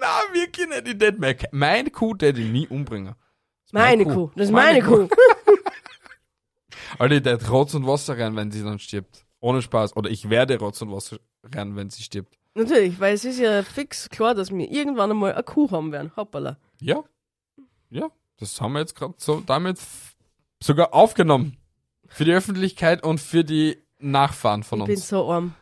na, 0.00 0.20
wirklich 0.32 0.68
nicht. 0.68 0.88
Ich 0.88 0.96
nicht 0.96 1.18
mehr. 1.18 1.36
Meine 1.52 1.90
Kuh, 1.90 2.14
der 2.14 2.32
die 2.32 2.44
nie 2.44 2.66
umbringen. 2.66 3.14
Das 3.14 3.66
ist 3.66 3.74
meine 3.74 4.04
Kuh. 4.04 4.30
Das 4.34 4.46
ist 4.46 4.52
meine, 4.52 4.82
Kuh. 4.82 5.08
Alter, 6.98 7.20
der 7.20 7.34
hat 7.34 7.50
Rotz 7.50 7.74
und 7.74 7.86
Wasser 7.86 8.18
rein, 8.18 8.34
wenn 8.34 8.50
sie 8.50 8.64
dann 8.64 8.78
stirbt. 8.78 9.24
Ohne 9.38 9.62
Spaß. 9.62 9.96
Oder 9.96 10.10
ich 10.10 10.28
werde 10.28 10.58
Rotz 10.58 10.82
und 10.82 10.92
Wasser 10.92 11.18
rein, 11.44 11.76
wenn 11.76 11.90
sie 11.90 12.02
stirbt. 12.02 12.36
Natürlich, 12.54 12.98
weil 13.00 13.14
es 13.14 13.24
ist 13.24 13.38
ja 13.38 13.62
fix 13.62 14.08
klar, 14.08 14.34
dass 14.34 14.50
wir 14.50 14.70
irgendwann 14.70 15.10
einmal 15.10 15.32
eine 15.32 15.42
Kuh 15.42 15.70
haben 15.70 15.92
werden. 15.92 16.12
Hoppala. 16.16 16.58
Ja. 16.80 17.04
Ja. 17.90 18.08
Das 18.38 18.60
haben 18.60 18.72
wir 18.72 18.80
jetzt 18.80 18.94
gerade 18.96 19.14
so 19.18 19.40
damit 19.40 19.78
sogar 20.62 20.94
aufgenommen. 20.94 21.56
Für 22.08 22.24
die 22.24 22.32
Öffentlichkeit 22.32 23.04
und 23.04 23.20
für 23.20 23.44
die 23.44 23.78
Nachfahren 23.98 24.62
von 24.64 24.80
Ich 24.80 24.86
bin 24.86 24.96
uns. 24.96 25.08
so 25.08 25.30
arm. 25.30 25.54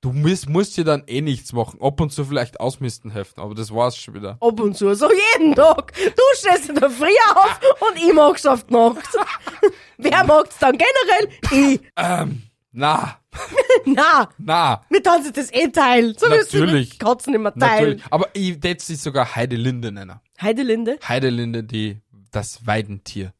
Du 0.00 0.12
musst, 0.12 0.48
musst 0.48 0.76
dir 0.76 0.84
dann 0.84 1.02
eh 1.06 1.20
nichts 1.20 1.52
machen. 1.52 1.80
Ab 1.82 2.00
und 2.00 2.12
zu 2.12 2.24
vielleicht 2.24 2.60
ausmisten 2.60 3.10
helfen, 3.10 3.40
aber 3.40 3.54
das 3.54 3.74
war's 3.74 3.96
schon 3.96 4.14
wieder. 4.14 4.38
Ab 4.40 4.60
und 4.60 4.76
zu, 4.76 4.94
so 4.94 5.08
jeden 5.10 5.54
Tag. 5.54 5.92
Du 5.94 6.22
stehst 6.34 6.68
in 6.68 6.76
der 6.76 6.90
Früh 6.90 7.06
auf 7.34 7.60
und 7.90 7.96
ich 7.98 8.12
mag's 8.14 8.46
auf 8.46 8.64
die 8.64 8.72
Nacht. 8.74 9.08
Wer 9.98 10.24
mag's 10.24 10.58
dann 10.58 10.78
generell? 10.78 11.74
Ich. 11.74 11.80
Ähm, 11.96 12.42
na, 12.72 13.18
Na, 13.86 14.28
na, 14.38 14.84
wir 14.90 15.02
tanzen 15.02 15.32
das 15.32 15.52
eh 15.52 15.68
teilen. 15.68 16.14
So 16.18 16.28
Natürlich. 16.28 16.90
mit 16.90 16.98
Katzen 17.00 17.34
immer 17.34 17.54
teilen. 17.54 17.90
natürlich. 17.98 18.04
Aber 18.10 18.28
ich 18.32 18.62
würde 18.62 18.82
sie 18.82 18.96
sogar 18.96 19.34
Heidelinde 19.36 19.92
nennen. 19.92 20.20
Heidelinde? 20.40 20.98
Heidelinde, 21.06 21.62
die, 21.64 22.00
das 22.32 22.66
Weidentier. 22.66 23.32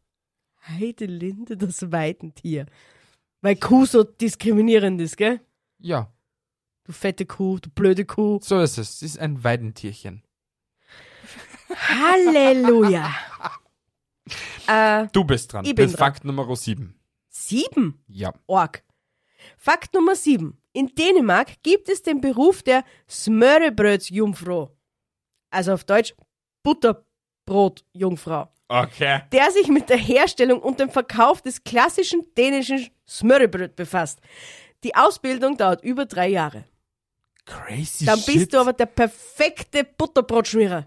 Heidelinde, 0.69 1.57
das 1.57 1.91
Weidentier. 1.93 2.67
Weil 3.43 3.57
Kuh 3.57 3.87
so 3.87 4.03
diskriminierend 4.05 5.01
ist, 5.01 5.17
gell? 5.17 5.41
Ja, 5.79 6.11
Du 6.85 6.93
fette 6.93 7.27
Kuh, 7.27 7.59
du 7.59 7.69
blöde 7.71 8.05
Kuh. 8.05 8.39
so 8.43 8.61
ist 8.61 8.79
es. 8.79 9.01
Sie 9.01 9.07
ist 9.07 9.19
ein 9.19 9.43
Weidentierchen. 9.43 10.23
Halleluja. 11.89 13.11
äh, 14.69 15.09
Du 15.13 15.25
bist 15.25 15.53
dran. 15.53 15.65
Ich 15.65 15.75
bin 15.75 15.87
Mit 15.91 15.99
dran. 15.99 16.07
Fakt 16.13 16.25
Nummer 16.25 16.55
7. 16.55 16.95
sieben. 17.29 18.03
Ja. 18.07 18.33
Org. 18.47 18.83
Fakt 19.57 19.95
Nummer 19.95 20.15
7. 20.15 20.57
In 20.73 20.95
Dänemark 20.95 21.63
gibt 21.63 21.89
es 21.89 22.03
den 22.03 22.21
Beruf 22.21 22.63
der 22.63 22.85
Smørrebrødsjungfrau. 23.09 24.71
Also 25.51 25.73
auf 25.73 25.85
Deutsch 25.85 26.15
Butterbrotjungfrau. 26.63 28.49
Okay. 28.69 29.23
Der 29.33 29.51
sich 29.53 29.69
mit 29.69 29.89
der 29.89 29.97
Herstellung 29.97 30.61
und 30.61 30.81
dem 30.81 30.91
Verkauf 30.91 31.41
des 31.41 31.63
klassischen 31.63 32.25
dänischen 32.37 32.89
Smørrebrød 33.09 33.77
befasst. 33.77 34.21
Die 34.83 34.95
Ausbildung 34.95 35.57
dauert 35.57 35.83
über 35.83 36.05
drei 36.07 36.29
Jahre. 36.29 36.65
Crazy 37.45 38.05
Dann 38.05 38.19
shit. 38.19 38.35
bist 38.35 38.53
du 38.53 38.59
aber 38.59 38.73
der 38.73 38.87
perfekte 38.87 39.85
Butterbrotschmierer. 39.85 40.87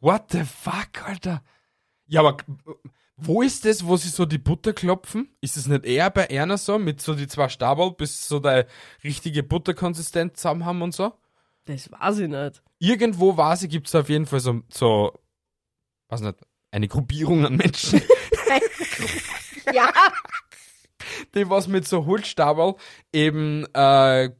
What 0.00 0.30
the 0.30 0.44
fuck, 0.44 1.06
Alter? 1.06 1.42
Ja, 2.06 2.20
aber 2.20 2.36
wo 3.20 3.42
ist 3.42 3.64
das, 3.64 3.84
wo 3.84 3.96
sie 3.96 4.08
so 4.08 4.24
die 4.26 4.38
Butter 4.38 4.72
klopfen? 4.72 5.28
Ist 5.40 5.56
es 5.56 5.66
nicht 5.66 5.84
eher 5.84 6.08
bei 6.10 6.26
Erna 6.26 6.56
so, 6.56 6.78
mit 6.78 7.00
so 7.00 7.14
die 7.14 7.26
zwei 7.26 7.48
Stabel, 7.48 7.92
bis 7.92 8.28
so 8.28 8.38
der 8.38 8.66
richtige 9.02 9.42
Butterkonsistenz 9.42 10.40
zusammen 10.40 10.64
haben 10.64 10.82
und 10.82 10.94
so? 10.94 11.12
Das 11.64 11.90
weiß 11.90 12.18
ich 12.20 12.28
nicht. 12.28 12.62
Irgendwo 12.78 13.36
war 13.36 13.56
sie, 13.56 13.68
gibt 13.68 13.88
es 13.88 13.94
auf 13.94 14.08
jeden 14.08 14.26
Fall 14.26 14.40
so, 14.40 14.62
so, 14.68 15.12
weiß 16.08 16.20
nicht, 16.20 16.38
eine 16.70 16.86
Gruppierung 16.88 17.44
an 17.44 17.56
Menschen, 17.56 18.00
Ja. 19.74 19.92
die 21.34 21.48
was 21.50 21.66
mit 21.68 21.86
so 21.86 22.06
Holzstabel 22.06 22.74
eben 23.12 23.66
äh, 23.74 24.30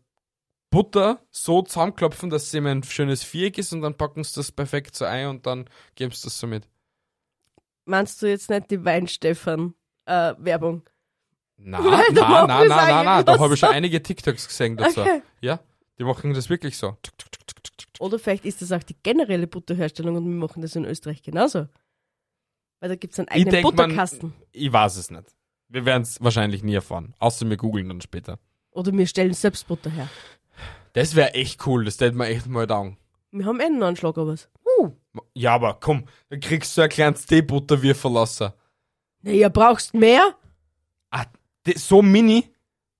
Butter 0.70 1.20
so 1.30 1.62
zusammenklopfen, 1.62 2.30
dass 2.30 2.50
sie 2.50 2.58
immer 2.58 2.70
ein 2.70 2.82
schönes 2.82 3.24
Viereck 3.24 3.58
ist 3.58 3.72
und 3.72 3.82
dann 3.82 3.96
packen 3.96 4.22
sie 4.24 4.34
das 4.34 4.52
perfekt 4.52 4.94
so 4.94 5.04
ein 5.04 5.26
und 5.28 5.46
dann 5.46 5.68
geben 5.96 6.12
sie 6.12 6.22
das 6.24 6.38
so 6.38 6.46
mit. 6.46 6.68
Meinst 7.88 8.20
du 8.20 8.26
jetzt 8.26 8.50
nicht 8.50 8.70
die 8.70 8.84
Weinstefan-Werbung? 8.84 10.82
Na, 11.56 11.78
Weil 11.84 11.90
na, 11.90 12.04
du 12.08 12.14
na, 12.20 12.28
machen 12.46 13.04
na, 13.04 13.22
da 13.22 13.38
habe 13.38 13.54
ich 13.54 13.60
schon 13.60 13.70
einige 13.70 14.02
TikToks 14.02 14.46
gesehen 14.46 14.76
dazu. 14.76 15.00
Okay. 15.00 15.22
Ja, 15.40 15.58
die 15.98 16.04
machen 16.04 16.34
das 16.34 16.50
wirklich 16.50 16.76
so. 16.76 16.96
Oder 17.98 18.18
vielleicht 18.18 18.44
ist 18.44 18.60
das 18.62 18.72
auch 18.72 18.82
die 18.82 18.94
generelle 19.02 19.46
Butterherstellung 19.46 20.16
und 20.16 20.24
wir 20.26 20.34
machen 20.36 20.60
das 20.62 20.76
in 20.76 20.84
Österreich 20.84 21.22
genauso. 21.22 21.66
Weil 22.80 22.90
da 22.90 22.94
gibt 22.94 23.14
es 23.14 23.18
einen 23.20 23.28
eigenen 23.28 23.54
man- 23.54 23.62
Butterkasten. 23.62 24.34
Ich 24.52 24.70
weiß 24.72 24.96
es 24.96 25.10
nicht. 25.10 25.34
Wir 25.68 25.84
werden 25.86 26.02
es 26.02 26.22
wahrscheinlich 26.22 26.62
nie 26.62 26.74
erfahren. 26.74 27.14
Außer 27.18 27.48
wir 27.48 27.56
googeln 27.56 27.88
dann 27.88 28.00
später. 28.02 28.38
Oder 28.70 28.92
wir 28.92 29.06
stellen 29.06 29.32
selbst 29.34 29.66
Butter 29.66 29.90
her. 29.90 30.08
Das 30.92 31.14
wäre 31.16 31.32
echt 31.34 31.66
cool, 31.66 31.84
das 31.86 31.98
hätte 32.00 32.16
man 32.16 32.28
echt 32.28 32.46
mal 32.46 32.66
dauern. 32.66 32.96
Wir 33.30 33.44
haben 33.46 33.60
eh 33.60 33.64
einen 33.64 33.82
Anschlag, 33.82 34.16
aber 34.16 34.28
was. 34.32 34.48
Ja, 35.34 35.54
aber 35.54 35.74
komm, 35.80 36.04
dann 36.28 36.40
kriegst 36.40 36.76
du 36.76 36.82
ein 36.82 36.88
kleines 36.88 37.26
Teebutter 37.26 37.80
wie 37.82 37.94
verlassen. 37.94 38.52
Naja, 39.22 39.48
brauchst 39.48 39.94
mehr? 39.94 40.34
Ah, 41.10 41.24
so 41.76 42.02
mini 42.02 42.52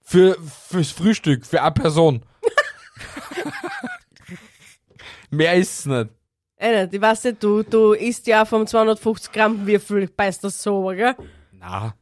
für, 0.03 0.37
fürs 0.69 0.91
Frühstück, 0.91 1.47
für 1.47 1.63
eine 1.63 1.73
Person. 1.73 2.25
Mehr 5.31 5.55
ist 5.55 5.81
es 5.81 5.87
nicht. 5.87 6.11
Nicht, 6.61 6.95
ich 6.95 7.01
weiß 7.01 7.25
nicht, 7.25 7.43
du, 7.43 7.63
du 7.63 7.93
isst 7.93 8.27
ja 8.27 8.45
vom 8.45 8.67
250 8.67 9.31
Gramm 9.31 9.67
Würfel, 9.67 10.09
beißt 10.09 10.43
das 10.43 10.61
so, 10.63 10.87
gell? 10.89 11.15
Na, 11.53 11.95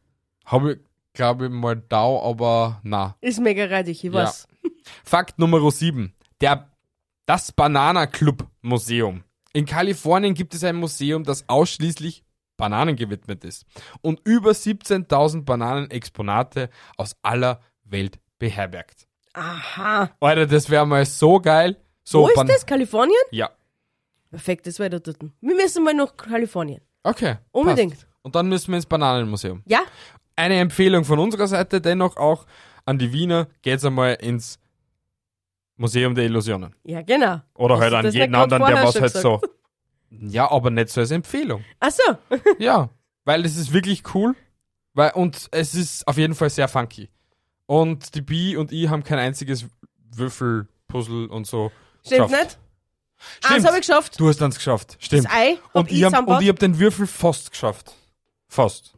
habe 0.46 0.74
ich, 0.74 0.78
glaube 1.12 1.46
ich, 1.46 1.50
mal 1.52 1.76
da, 1.76 2.04
aber 2.06 2.80
na. 2.82 3.16
Ist 3.20 3.40
mega 3.40 3.66
reidig, 3.66 4.02
ich 4.04 4.12
Ja. 4.12 4.24
weiß. 4.24 4.48
Fakt 5.04 5.38
Nummer 5.38 5.70
7. 5.70 6.14
Der, 6.40 6.70
das 7.26 7.52
Banana 7.52 8.06
Club 8.06 8.46
Museum. 8.62 9.24
In 9.56 9.64
Kalifornien 9.64 10.34
gibt 10.34 10.52
es 10.52 10.62
ein 10.64 10.76
Museum, 10.76 11.24
das 11.24 11.48
ausschließlich 11.48 12.22
Bananen 12.58 12.94
gewidmet 12.94 13.42
ist 13.42 13.64
und 14.02 14.20
über 14.24 14.50
17.000 14.50 15.44
Bananenexponate 15.46 16.68
aus 16.98 17.16
aller 17.22 17.62
Welt 17.84 18.18
beherbergt. 18.38 19.06
Aha. 19.32 20.10
Alter, 20.20 20.46
das 20.46 20.68
wäre 20.68 20.86
mal 20.86 21.06
so 21.06 21.40
geil. 21.40 21.76
So 22.04 22.24
Wo 22.24 22.28
ist 22.28 22.34
Ban- 22.34 22.46
das? 22.48 22.66
Kalifornien? 22.66 23.16
Ja. 23.30 23.48
Perfekt, 24.30 24.66
das 24.66 24.78
weiter 24.78 25.00
dort. 25.00 25.22
Wir 25.40 25.54
müssen 25.56 25.82
mal 25.84 25.94
nach 25.94 26.14
Kalifornien. 26.18 26.82
Okay. 27.02 27.36
Unbedingt. 27.50 27.94
Passt. 27.94 28.06
Und 28.20 28.34
dann 28.34 28.48
müssen 28.50 28.72
wir 28.72 28.76
ins 28.76 28.84
Bananenmuseum. 28.84 29.62
Ja? 29.64 29.80
Eine 30.36 30.58
Empfehlung 30.60 31.06
von 31.06 31.18
unserer 31.18 31.46
Seite 31.48 31.80
dennoch 31.80 32.18
auch 32.18 32.44
an 32.84 32.98
die 32.98 33.10
Wiener, 33.14 33.48
geht's 33.62 33.86
einmal 33.86 34.16
ins 34.16 34.58
Museum 35.76 36.14
der 36.14 36.24
Illusionen. 36.24 36.74
Ja, 36.84 37.02
genau. 37.02 37.40
Oder 37.54 37.78
halt 37.78 37.92
an 37.92 38.10
jeden 38.10 38.34
anderen, 38.34 38.64
der 38.64 38.84
was 38.84 39.00
halt 39.00 39.12
so. 39.12 39.40
Ja, 40.08 40.50
aber 40.50 40.70
nicht 40.70 40.88
so 40.88 41.00
als 41.00 41.10
Empfehlung. 41.10 41.64
Ach 41.80 41.90
so. 41.90 42.16
Ja, 42.58 42.90
weil 43.24 43.44
es 43.44 43.56
ist 43.56 43.72
wirklich 43.72 44.02
cool. 44.14 44.34
Weil, 44.94 45.10
und 45.10 45.48
es 45.50 45.74
ist 45.74 46.06
auf 46.08 46.16
jeden 46.16 46.34
Fall 46.34 46.48
sehr 46.48 46.68
funky. 46.68 47.10
Und 47.66 48.14
die 48.14 48.22
Bi 48.22 48.56
und 48.56 48.72
ich 48.72 48.88
haben 48.88 49.02
kein 49.04 49.18
einziges 49.18 49.66
Würfelpuzzle 50.14 51.28
und 51.28 51.46
so. 51.46 51.70
Stimmt 52.04 52.28
geschafft. 52.28 52.44
nicht? 52.44 52.58
Eins 53.42 53.64
habe 53.66 53.76
ich 53.78 53.86
geschafft. 53.86 54.20
Du 54.20 54.28
hast 54.28 54.40
eins 54.42 54.56
geschafft. 54.56 54.96
Stimmt. 55.00 55.24
Das 55.24 55.32
Ei 55.32 55.56
hab 55.56 55.74
und 55.74 55.92
ich 55.92 56.04
hab, 56.04 56.26
und 56.26 56.42
ich 56.42 56.48
hab 56.48 56.58
den 56.58 56.78
Würfel 56.78 57.06
fast 57.06 57.50
geschafft. 57.50 57.94
Fast. 58.48 58.94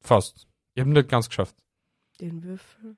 Fast. 0.00 0.46
Ich 0.74 0.80
hab 0.80 0.86
ihn 0.86 0.92
nicht 0.92 1.08
ganz 1.08 1.28
geschafft. 1.28 1.56
Den 2.20 2.42
Würfel. 2.42 2.96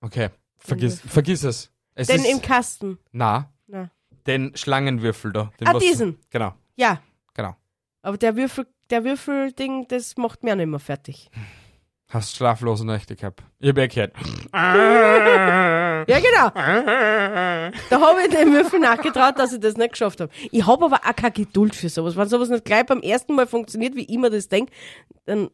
Okay. 0.00 0.30
Vergiss, 0.56 0.98
Würfel. 0.98 1.10
vergiss 1.10 1.44
es. 1.44 1.71
Es 1.94 2.08
Den 2.08 2.20
ist, 2.20 2.30
im 2.30 2.42
Kasten. 2.42 2.98
Na, 3.12 3.52
Na. 3.66 3.90
den 4.26 4.56
Schlangenwürfel 4.56 5.32
da. 5.32 5.52
Den 5.60 5.68
Ah, 5.68 5.74
was 5.74 5.82
du- 5.82 5.88
diesen. 5.88 6.18
Genau, 6.30 6.54
Ja. 6.76 7.00
genau. 7.34 7.56
Aber 8.02 8.16
der 8.18 8.36
Würfel, 8.36 8.66
der 8.90 9.04
Würfelding, 9.04 9.86
das 9.88 10.16
macht 10.16 10.42
mir 10.42 10.52
auch 10.52 10.56
nicht 10.56 10.66
mehr 10.66 10.78
fertig. 10.80 11.30
Hast 12.08 12.36
schlaflose 12.36 12.84
Nächte 12.86 13.16
gehabt. 13.16 13.42
Ich 13.58 13.68
hab 13.70 13.78
eh 13.78 13.88
gehört. 13.88 14.12
Ja, 16.08 16.18
genau. 16.20 16.50
Da 17.90 18.00
habe 18.00 18.22
ich 18.22 18.28
dem 18.34 18.52
Würfel 18.52 18.80
nachgetraut, 18.80 19.38
dass 19.38 19.52
ich 19.52 19.60
das 19.60 19.76
nicht 19.76 19.92
geschafft 19.92 20.20
habe. 20.20 20.30
Ich 20.50 20.66
habe 20.66 20.84
aber 20.84 20.96
auch 20.96 21.16
keine 21.16 21.32
Geduld 21.32 21.74
für 21.74 21.88
sowas. 21.88 22.16
Wenn 22.16 22.28
sowas 22.28 22.48
nicht 22.50 22.64
gleich 22.64 22.84
beim 22.86 23.00
ersten 23.00 23.34
Mal 23.34 23.46
funktioniert, 23.46 23.94
wie 23.94 24.04
ich 24.04 24.18
mir 24.18 24.30
das 24.30 24.48
denke, 24.48 24.72
dann 25.24 25.48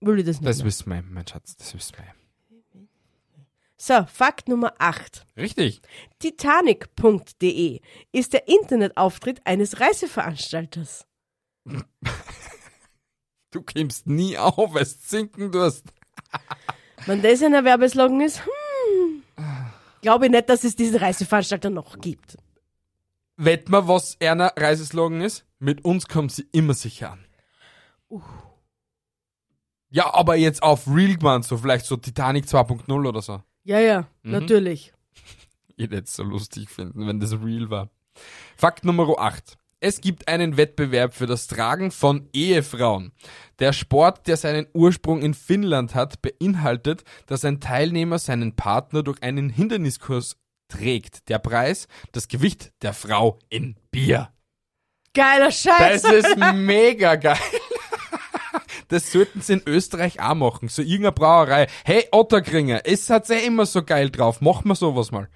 will 0.00 0.18
ich 0.20 0.24
das 0.24 0.36
nicht 0.40 0.48
Das 0.48 0.58
mehr. 0.58 0.66
wissen 0.66 0.90
wir, 0.92 1.02
mein 1.10 1.26
Schatz, 1.26 1.56
das 1.56 1.74
wissen 1.74 1.96
wir. 1.96 2.04
So, 3.80 4.04
Fakt 4.06 4.48
Nummer 4.48 4.74
8. 4.78 5.24
Richtig. 5.36 5.80
Titanic.de 6.18 7.80
ist 8.10 8.32
der 8.32 8.48
Internetauftritt 8.48 9.40
eines 9.44 9.80
Reiseveranstalters. 9.80 11.06
Du 13.50 13.62
kommst 13.62 14.06
nie 14.06 14.36
auf, 14.36 14.74
weil 14.74 14.84
du 14.84 14.90
sinken 14.90 15.50
tust. 15.50 15.86
Wenn 17.06 17.22
das 17.22 17.42
ein 17.42 17.52
Werbeslogan 17.64 18.20
ist, 18.20 18.42
hm, 18.44 19.22
glaube 20.02 20.26
ich 20.26 20.30
nicht, 20.30 20.50
dass 20.50 20.64
es 20.64 20.76
diesen 20.76 20.96
Reiseveranstalter 20.96 21.70
noch 21.70 21.98
gibt. 21.98 22.36
Wett 23.36 23.70
mal, 23.70 23.88
was 23.88 24.18
einer 24.20 24.52
Reiseslogan 24.54 25.22
ist? 25.22 25.46
Mit 25.58 25.82
uns 25.82 26.08
kommen 26.08 26.28
sie 26.28 26.46
immer 26.52 26.74
sicher 26.74 27.12
an. 27.12 27.24
Ja, 29.88 30.12
aber 30.12 30.36
jetzt 30.36 30.62
auf 30.62 30.86
Real 30.86 31.16
gemeint, 31.16 31.46
so 31.46 31.56
vielleicht 31.56 31.86
so 31.86 31.96
Titanic 31.96 32.44
2.0 32.44 33.08
oder 33.08 33.22
so. 33.22 33.42
Ja, 33.68 33.80
ja, 33.80 34.08
Mhm. 34.22 34.32
natürlich. 34.32 34.92
Ich 35.76 35.84
hätte 35.84 35.98
es 35.98 36.16
so 36.16 36.24
lustig 36.24 36.70
finden, 36.70 37.06
wenn 37.06 37.20
das 37.20 37.32
real 37.34 37.70
war. 37.70 37.88
Fakt 38.56 38.84
Nummer 38.84 39.16
8. 39.16 39.56
Es 39.78 40.00
gibt 40.00 40.26
einen 40.26 40.56
Wettbewerb 40.56 41.14
für 41.14 41.26
das 41.26 41.46
Tragen 41.46 41.92
von 41.92 42.28
Ehefrauen. 42.32 43.12
Der 43.60 43.72
Sport, 43.72 44.26
der 44.26 44.36
seinen 44.36 44.66
Ursprung 44.72 45.22
in 45.22 45.34
Finnland 45.34 45.94
hat, 45.94 46.20
beinhaltet, 46.20 47.04
dass 47.26 47.44
ein 47.44 47.60
Teilnehmer 47.60 48.18
seinen 48.18 48.56
Partner 48.56 49.04
durch 49.04 49.22
einen 49.22 49.50
Hinderniskurs 49.50 50.36
trägt. 50.66 51.28
Der 51.28 51.38
Preis, 51.38 51.86
das 52.10 52.26
Gewicht 52.26 52.72
der 52.82 52.92
Frau 52.94 53.38
in 53.48 53.76
Bier. 53.92 54.32
Geiler 55.14 55.52
Scheiß. 55.52 56.02
Das 56.02 56.12
ist 56.12 56.36
mega 56.54 57.14
geil. 57.14 57.38
Das 58.88 59.12
sollten 59.12 59.40
sie 59.40 59.54
in 59.54 59.62
Österreich 59.66 60.20
auch 60.20 60.34
machen. 60.34 60.68
So 60.68 60.82
irgendeine 60.82 61.12
Brauerei. 61.12 61.66
Hey, 61.84 62.06
Otterkringer, 62.10 62.82
es 62.84 63.10
hat 63.10 63.28
eh 63.30 63.46
immer 63.46 63.66
so 63.66 63.82
geil 63.82 64.10
drauf. 64.10 64.40
Machen 64.40 64.68
wir 64.68 64.74
sowas 64.74 65.10
mal. 65.10 65.28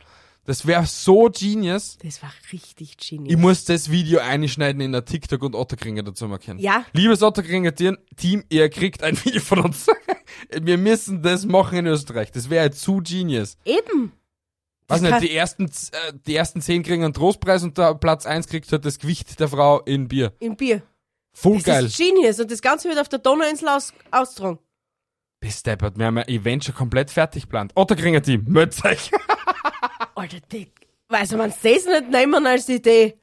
Das 0.45 0.67
wäre 0.67 0.87
so 0.87 1.31
genius. 1.31 1.99
Das 2.03 2.21
war 2.21 2.33
richtig 2.53 2.97
genius. 2.97 3.31
Ich 3.31 3.37
muss 3.37 3.65
das 3.65 3.91
Video 3.91 4.19
einschneiden 4.19 4.81
in 4.81 4.91
der 4.91 5.05
TikTok 5.05 5.41
und 5.43 5.55
Otterkringer 5.55 6.03
dazu 6.03 6.27
markieren. 6.27 6.59
Ja. 6.59 6.85
Liebes 6.93 7.23
Otterkringer 7.23 7.75
Team, 7.75 8.45
ihr 8.49 8.69
kriegt 8.69 9.05
ein 9.05 9.17
Video 9.25 9.41
von 9.41 9.61
uns. 9.61 9.87
Wir 10.51 10.79
müssen 10.79 11.23
das 11.23 11.45
machen 11.47 11.79
in 11.79 11.87
Österreich. 11.87 12.33
Das 12.33 12.51
wäre 12.51 12.73
zu 12.73 13.01
genius. 13.05 13.57
Eben. 13.65 14.13
Weiß 14.89 15.01
Das 15.01 15.11
nicht, 15.11 15.23
die 15.23 15.37
ersten, 15.37 15.67
äh, 15.67 16.13
die 16.27 16.35
ersten 16.35 16.61
zehn 16.61 16.83
kriegen 16.83 17.05
einen 17.05 17.15
Trostpreis 17.15 17.63
und 17.63 17.79
der 17.79 17.95
Platz 17.95 18.27
eins 18.27 18.49
kriegt 18.49 18.71
halt 18.73 18.85
das 18.85 18.99
Gewicht 18.99 19.39
der 19.39 19.49
Frau 19.49 19.81
in 19.81 20.09
Bier. 20.09 20.33
Im 20.41 20.57
Bier. 20.57 20.83
Voll 21.33 21.57
Das 21.57 21.65
geil. 21.65 21.87
ist 21.87 21.97
genius. 21.97 22.41
Und 22.41 22.51
das 22.51 22.61
Ganze 22.63 22.89
wird 22.89 22.99
auf 22.99 23.09
der 23.09 23.19
Donauinsel 23.19 23.69
aus, 23.69 23.93
austragen. 24.11 24.59
Bis 25.41 25.63
deppert, 25.63 25.99
wir 25.99 26.07
haben 26.07 26.19
ein 26.19 26.29
Event 26.29 26.65
schon 26.65 26.75
komplett 26.75 27.11
fertig 27.11 27.43
geplant. 27.45 27.73
Otterkringer 27.75 28.23
Team, 28.23 28.45
meldet 28.47 28.85
euch. 28.85 29.11
Alter, 30.15 30.41
Dick. 30.41 30.87
Also, 31.09 31.37
wenn 31.39 31.51
sie 31.51 31.75
das 31.75 31.85
nicht 31.87 32.11
nehmen 32.11 32.47
als 32.47 32.69
Idee, 32.69 33.19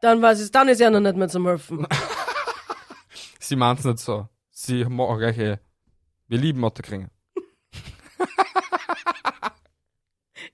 dann 0.00 0.20
weiß 0.20 0.42
ich, 0.44 0.50
dann 0.50 0.68
ist 0.68 0.80
ja 0.80 0.90
noch 0.90 1.00
nicht 1.00 1.16
mehr 1.16 1.28
zum 1.28 1.46
Helfen. 1.46 1.86
Sie 3.38 3.56
meint's 3.56 3.84
nicht 3.84 3.98
so. 3.98 4.28
Sie 4.50 4.84
machen 4.84 5.18
gleich 5.18 5.38
eh. 5.38 5.58
Wir 6.28 6.38
lieben 6.38 6.64
Otterkringer. 6.64 7.08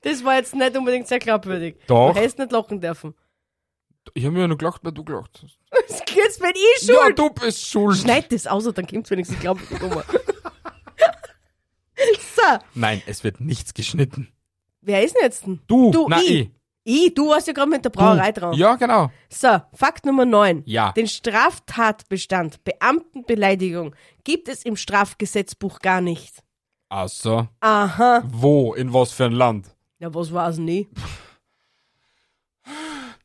Das 0.02 0.24
war 0.24 0.36
jetzt 0.36 0.54
nicht 0.54 0.76
unbedingt 0.76 1.06
sehr 1.08 1.18
glaubwürdig. 1.18 1.76
Doch. 1.86 2.14
Du 2.14 2.20
hättest 2.20 2.38
nicht 2.38 2.52
lachen 2.52 2.80
dürfen. 2.80 3.14
Ich 4.14 4.24
habe 4.24 4.32
mir 4.32 4.40
ja 4.40 4.48
nur 4.48 4.56
gelacht, 4.56 4.82
weil 4.82 4.92
du 4.92 5.04
gelacht 5.04 5.40
hast. 5.42 5.58
Jetzt 6.14 6.40
bin 6.40 6.52
ich 6.54 6.86
Ja, 6.88 6.94
schuld. 7.04 7.18
du 7.18 7.30
bist 7.30 7.66
schuld. 7.66 7.96
Schneid 7.98 8.30
das 8.32 8.46
aus, 8.46 8.64
dann 8.72 8.86
kommt's 8.86 9.10
wenigstens 9.10 9.38
glaubwürdig 9.40 9.82
um. 9.82 9.92
so, 12.36 12.58
Nein, 12.74 13.02
es 13.06 13.24
wird 13.24 13.40
nichts 13.40 13.74
geschnitten. 13.74 14.28
wer 14.80 15.02
ist 15.04 15.14
denn 15.14 15.22
jetzt 15.24 15.46
denn? 15.46 15.60
Du, 15.66 15.90
Du, 15.90 16.06
na, 16.08 16.18
ich. 16.20 16.30
ich. 16.30 16.50
Ich, 16.82 17.12
du 17.14 17.28
warst 17.28 17.46
ja 17.46 17.52
gerade 17.52 17.68
mit 17.70 17.84
der 17.84 17.90
Brauerei 17.90 18.32
dran. 18.32 18.54
Ja, 18.54 18.74
genau. 18.74 19.10
So, 19.28 19.60
Fakt 19.74 20.06
Nummer 20.06 20.24
9. 20.24 20.62
Ja. 20.64 20.92
Den 20.92 21.06
Straftatbestand 21.06 22.64
Beamtenbeleidigung 22.64 23.94
gibt 24.24 24.48
es 24.48 24.64
im 24.64 24.76
Strafgesetzbuch 24.76 25.80
gar 25.80 26.00
nicht. 26.00 26.42
Also, 26.88 27.46
Aha. 27.60 28.22
wo, 28.26 28.72
in 28.72 28.94
was 28.94 29.12
für 29.12 29.26
ein 29.26 29.32
Land? 29.32 29.76
Ja, 29.98 30.12
was 30.14 30.32
war's 30.32 30.56
nie? 30.58 30.88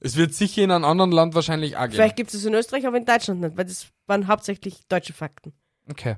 Es 0.06 0.18
wird 0.18 0.36
sicher 0.36 0.62
in 0.62 0.70
einem 0.70 0.86
anderen 0.86 1.12
Land 1.12 1.34
wahrscheinlich 1.34 1.78
auch 1.78 1.82
geben. 1.82 1.94
Vielleicht 1.94 2.16
gibt 2.16 2.30
es 2.30 2.36
es 2.36 2.46
in 2.46 2.54
Österreich, 2.54 2.86
aber 2.86 2.98
in 2.98 3.06
Deutschland 3.06 3.42
nicht, 3.42 3.58
weil 3.58 3.66
das 3.66 3.88
waren 4.06 4.28
hauptsächlich 4.28 4.86
deutsche 4.88 5.14
Fakten. 5.14 5.52
Okay. 5.90 6.18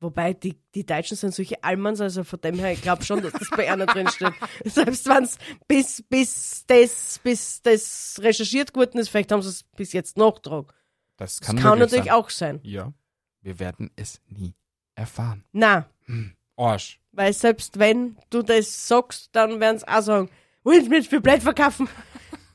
Wobei, 0.00 0.32
die, 0.32 0.56
die 0.74 0.86
Deutschen 0.86 1.14
sind 1.14 1.34
solche 1.34 1.62
Allmanns, 1.62 2.00
also 2.00 2.24
von 2.24 2.40
dem 2.40 2.58
her, 2.58 2.72
ich 2.72 2.80
glaube 2.80 3.04
schon, 3.04 3.20
dass 3.20 3.34
das 3.34 3.50
bei 3.54 3.70
einer 3.70 3.84
drin 3.84 4.08
steht. 4.08 4.32
Selbst 4.64 5.06
wenn 5.06 5.24
es 5.24 5.36
bis, 5.66 6.02
bis 6.08 6.64
das, 6.66 7.20
bis 7.22 7.60
das 7.60 8.20
recherchiert 8.22 8.72
geworden 8.72 8.96
ist, 8.96 9.10
vielleicht 9.10 9.32
haben 9.32 9.42
sie 9.42 9.50
es 9.50 9.64
bis 9.76 9.92
jetzt 9.92 10.16
nachgetragen. 10.16 10.68
Das 11.18 11.36
Das 11.36 11.46
kann, 11.46 11.56
kann, 11.56 11.78
möglich 11.78 11.90
natürlich 11.90 12.04
sein. 12.06 12.14
auch 12.14 12.30
sein. 12.30 12.60
Ja. 12.62 12.92
Wir 13.42 13.58
werden 13.58 13.90
es 13.96 14.18
nie 14.28 14.54
erfahren. 14.94 15.44
Na, 15.52 15.90
Arsch. 16.56 17.00
weil 17.12 17.34
selbst 17.34 17.78
wenn 17.78 18.16
du 18.30 18.40
das 18.40 18.88
sagst, 18.88 19.28
dann 19.32 19.60
werden 19.60 19.78
sie 19.78 19.88
auch 19.88 20.00
sagen, 20.00 20.30
willst 20.64 20.86
du 20.86 20.90
mich 20.90 21.06
für 21.06 21.20
blöd 21.20 21.42
verkaufen? 21.42 21.86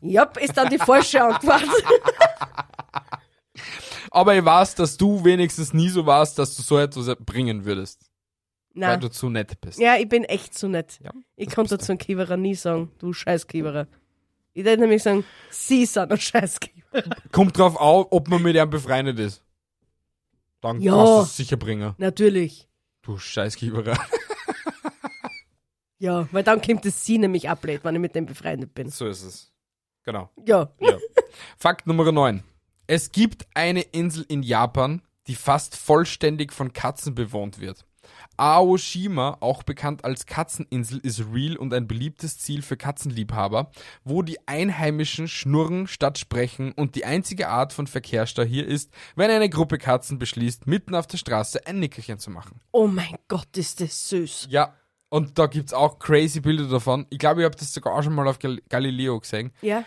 Ja, 0.03 0.23
ist 0.39 0.55
dann 0.57 0.69
die 0.69 0.77
falsche 0.77 1.23
Antwort. 1.23 1.63
Aber 4.11 4.35
ich 4.35 4.45
weiß, 4.45 4.75
dass 4.75 4.97
du 4.97 5.23
wenigstens 5.23 5.73
nie 5.73 5.89
so 5.89 6.05
warst, 6.05 6.37
dass 6.37 6.55
du 6.55 6.61
so 6.61 6.77
etwas 6.77 7.15
bringen 7.19 7.65
würdest. 7.65 8.01
Weil 8.75 8.89
Na, 8.89 8.97
du 8.97 9.09
zu 9.09 9.29
nett 9.29 9.59
bist. 9.61 9.79
ja, 9.79 9.95
ich 9.97 10.09
bin 10.09 10.23
echt 10.23 10.57
zu 10.57 10.67
nett. 10.67 10.99
Ja, 11.03 11.11
Ich 11.35 11.47
das 11.47 11.55
konnte 11.55 11.75
bist 11.77 11.85
zu 11.87 11.91
einem 11.93 11.99
Kiewerer 11.99 12.37
nie 12.37 12.55
sagen, 12.55 12.91
du 12.99 13.13
scheiß 13.13 13.47
Kiewerer. 13.47 13.87
Ich 14.53 14.65
würde 14.65 14.81
nämlich 14.81 15.01
sagen, 15.01 15.25
sie 15.49 15.85
sind 15.85 16.11
ein 16.11 16.19
scheiß 16.19 16.59
Kiewerer. 16.59 17.15
Kommt 17.31 17.57
drauf 17.57 17.75
auf, 17.75 18.07
ob 18.11 18.27
man 18.27 18.41
mit 18.41 18.55
ihm 18.55 18.69
befreundet 18.69 19.19
ist. 19.19 19.43
Dann 20.61 20.79
Ja. 20.81 20.93
kannst 20.93 21.13
du 21.13 21.21
es 21.21 21.37
sicher 21.37 21.57
bringen. 21.57 21.93
Natürlich. 21.97 22.67
Du 23.01 23.17
Scheißgeberer. 23.17 23.97
Ja, 25.99 26.27
weil 26.31 26.43
dann 26.43 26.61
kommt 26.61 26.85
es 26.85 27.03
sie 27.05 27.17
nämlich 27.17 27.49
ablehnt, 27.49 27.83
wenn 27.83 27.95
ich 27.95 28.01
mit 28.01 28.15
dem 28.15 28.25
befreundet 28.25 28.73
bin. 28.73 28.89
So 28.89 29.07
ist 29.07 29.23
es. 29.23 29.52
Genau. 30.03 30.29
Ja. 30.45 30.69
Ja. 30.79 30.97
Fakt 31.57 31.87
Nummer 31.87 32.11
9. 32.11 32.43
Es 32.87 33.11
gibt 33.11 33.47
eine 33.53 33.81
Insel 33.81 34.25
in 34.27 34.43
Japan, 34.43 35.01
die 35.27 35.35
fast 35.35 35.75
vollständig 35.75 36.51
von 36.51 36.73
Katzen 36.73 37.15
bewohnt 37.15 37.59
wird. 37.59 37.85
Aoshima, 38.35 39.37
auch 39.39 39.63
bekannt 39.63 40.03
als 40.03 40.25
Katzeninsel, 40.25 40.99
ist 40.99 41.23
real 41.31 41.55
und 41.55 41.73
ein 41.73 41.87
beliebtes 41.87 42.39
Ziel 42.39 42.61
für 42.61 42.77
Katzenliebhaber, 42.77 43.71
wo 44.03 44.21
die 44.21 44.45
Einheimischen 44.47 45.27
schnurren 45.27 45.87
statt 45.87 46.17
sprechen 46.17 46.71
und 46.73 46.95
die 46.95 47.05
einzige 47.05 47.47
Art 47.49 47.73
von 47.73 47.87
Verkehrsstau 47.87 48.43
hier 48.43 48.67
ist, 48.67 48.91
wenn 49.15 49.29
eine 49.29 49.49
Gruppe 49.49 49.77
Katzen 49.77 50.17
beschließt, 50.19 50.67
mitten 50.67 50.95
auf 50.95 51.07
der 51.07 51.17
Straße 51.17 51.65
ein 51.67 51.79
Nickerchen 51.79 52.19
zu 52.19 52.31
machen. 52.31 52.59
Oh 52.71 52.87
mein 52.87 53.15
Gott, 53.27 53.55
ist 53.55 53.79
das 53.81 54.09
süß. 54.09 54.47
Ja, 54.49 54.73
und 55.13 55.37
da 55.37 55.45
gibt's 55.45 55.73
auch 55.73 55.99
crazy 55.99 56.39
Bilder 56.39 56.67
davon. 56.67 57.05
Ich 57.11 57.19
glaube, 57.19 57.41
ich 57.41 57.45
habe 57.45 57.55
das 57.55 57.71
sogar 57.71 57.93
auch 57.93 58.01
schon 58.01 58.15
mal 58.15 58.27
auf 58.27 58.39
Gal 58.39 58.59
Galileo 58.67 59.19
gesehen. 59.19 59.51
Ja. 59.61 59.85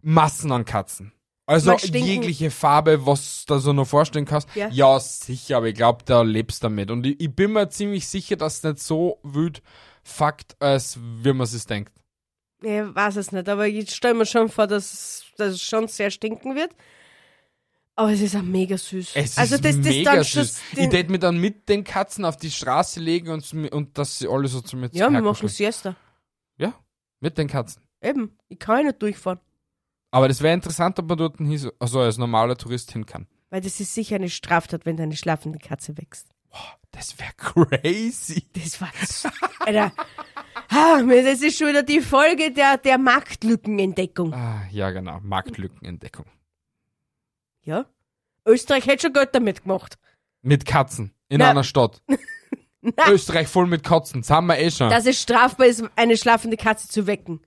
Massen 0.00 0.50
an 0.50 0.64
Katzen. 0.64 1.12
Also 1.44 1.74
jegliche 1.76 2.50
Farbe, 2.50 3.04
was 3.04 3.44
du 3.44 3.52
da 3.52 3.60
so 3.60 3.74
noch 3.74 3.86
vorstellen 3.86 4.24
kannst. 4.24 4.48
Ja. 4.54 4.98
sicher, 4.98 5.58
aber 5.58 5.66
ich 5.66 5.74
glaube, 5.74 6.04
da 6.06 6.22
lebst 6.22 6.64
damit. 6.64 6.90
Und 6.90 7.04
ich, 7.04 7.20
ich 7.20 7.36
bin 7.36 7.52
mir 7.52 7.68
ziemlich 7.68 8.08
sicher, 8.08 8.36
dass 8.36 8.56
es 8.56 8.62
nicht 8.62 8.78
so 8.78 9.18
wild 9.22 9.62
Fakt, 10.02 10.56
als 10.58 10.98
wie 10.98 11.32
man 11.34 11.44
es 11.44 11.66
denkt. 11.66 11.92
Ich 12.62 12.70
weiß 12.70 13.16
es 13.16 13.30
nicht, 13.30 13.46
aber 13.46 13.68
ich 13.68 13.94
stelle 13.94 14.14
mir 14.14 14.24
schon 14.24 14.48
vor, 14.48 14.66
dass, 14.66 15.24
dass 15.36 15.52
es 15.52 15.62
schon 15.62 15.86
sehr 15.86 16.10
stinken 16.10 16.54
wird. 16.54 16.70
Aber 17.98 18.12
es 18.12 18.20
ist 18.20 18.36
auch 18.36 18.42
mega 18.42 18.78
süß. 18.78 19.10
Es 19.16 19.36
also 19.36 19.56
ist 19.56 19.64
das, 19.64 19.76
das 19.76 19.84
mega 19.84 20.14
dann 20.14 20.22
süß. 20.22 20.60
Ich 20.76 20.88
tät 20.88 21.10
mir 21.10 21.18
dann 21.18 21.36
mit 21.36 21.68
den 21.68 21.82
Katzen 21.82 22.24
auf 22.24 22.36
die 22.36 22.52
Straße 22.52 23.00
legen 23.00 23.30
und, 23.30 23.52
und 23.72 23.98
dass 23.98 24.20
sie 24.20 24.28
alle 24.28 24.46
so 24.46 24.60
zu 24.60 24.76
mir 24.76 24.88
Ja, 24.92 25.10
wir 25.10 25.20
machen. 25.20 25.48
Siesta. 25.48 25.96
Ja, 26.58 26.74
mit 27.18 27.36
den 27.38 27.48
Katzen. 27.48 27.82
Eben. 28.00 28.38
Ich 28.48 28.60
kann 28.60 28.76
ja 28.78 28.82
nicht 28.84 29.02
durchfahren. 29.02 29.40
Aber 30.12 30.28
das 30.28 30.42
wäre 30.42 30.54
interessant, 30.54 30.96
ob 31.00 31.08
man 31.08 31.18
dort 31.18 31.38
so- 31.56 31.72
also 31.80 31.98
als 31.98 32.18
normaler 32.18 32.56
Tourist 32.56 32.92
hin 32.92 33.04
kann. 33.04 33.26
Weil 33.50 33.62
das 33.62 33.80
ist 33.80 33.92
sicher 33.92 34.14
eine 34.14 34.30
Straftat, 34.30 34.86
wenn 34.86 34.96
deine 34.96 35.16
schlafende 35.16 35.58
Katze 35.58 35.98
wächst. 35.98 36.28
Das 36.92 37.16
wäre 37.18 37.32
crazy. 37.36 38.44
Das 38.52 38.80
war 38.80 38.92
Alter. 39.66 39.92
Ah, 40.68 41.02
das 41.02 41.42
ist 41.42 41.58
schon 41.58 41.66
wieder 41.66 41.82
die 41.82 42.00
Folge 42.00 42.52
der, 42.52 42.78
der 42.78 42.96
Marktlückenentdeckung. 42.96 44.32
Ah, 44.32 44.62
ja, 44.70 44.92
genau. 44.92 45.18
Marktlückenentdeckung. 45.20 46.26
Ja? 47.68 47.84
Österreich 48.46 48.86
hätte 48.86 49.02
schon 49.02 49.12
Geld 49.12 49.34
damit 49.34 49.62
gemacht. 49.64 49.98
Mit 50.40 50.64
Katzen 50.64 51.12
in 51.28 51.40
Na. 51.40 51.50
einer 51.50 51.64
Stadt. 51.64 52.02
Österreich 53.08 53.46
voll 53.46 53.66
mit 53.66 53.84
Katzen. 53.84 54.22
Das 54.22 54.30
haben 54.30 54.46
wir 54.46 54.58
eh 54.58 54.70
schon. 54.70 54.88
dass 54.88 55.04
es 55.04 55.20
strafbar 55.20 55.66
ist, 55.66 55.84
eine 55.94 56.16
schlafende 56.16 56.56
Katze 56.56 56.88
zu 56.88 57.06
wecken. 57.06 57.40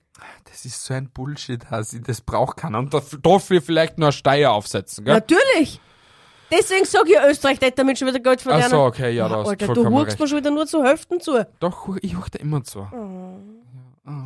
Das 0.44 0.64
ist 0.66 0.84
so 0.86 0.94
ein 0.94 1.10
Bullshit, 1.10 1.72
Hasi. 1.72 2.04
Das 2.04 2.22
braucht 2.22 2.58
keiner. 2.58 2.78
Und 2.78 2.94
dafür, 2.94 3.62
vielleicht 3.62 3.98
nur 3.98 4.10
eine 4.10 4.14
Steier 4.14 4.52
aufsetzen, 4.52 5.06
gell? 5.06 5.16
Natürlich! 5.16 5.82
Deswegen 6.52 6.86
sag 6.86 7.08
ich, 7.10 7.18
Österreich 7.18 7.60
hätte 7.62 7.78
damit 7.78 7.98
schon 7.98 8.10
wieder 8.10 8.20
Geld 8.20 8.42
Ach 8.42 8.44
verdienen. 8.44 8.70
so, 8.70 8.82
okay, 8.84 9.12
ja, 9.12 9.28
da 9.28 9.38
hast 9.38 9.50
Alter, 9.50 9.74
du 9.74 9.90
huckst 9.90 10.20
mir 10.20 10.28
schon 10.28 10.38
wieder 10.38 10.52
nur 10.52 10.68
zu 10.68 10.84
Hälften 10.84 11.20
zu. 11.20 11.48
Doch, 11.60 11.98
ich 12.02 12.16
huch 12.16 12.30
da 12.30 12.38
immer 12.40 12.64
zu. 12.64 12.88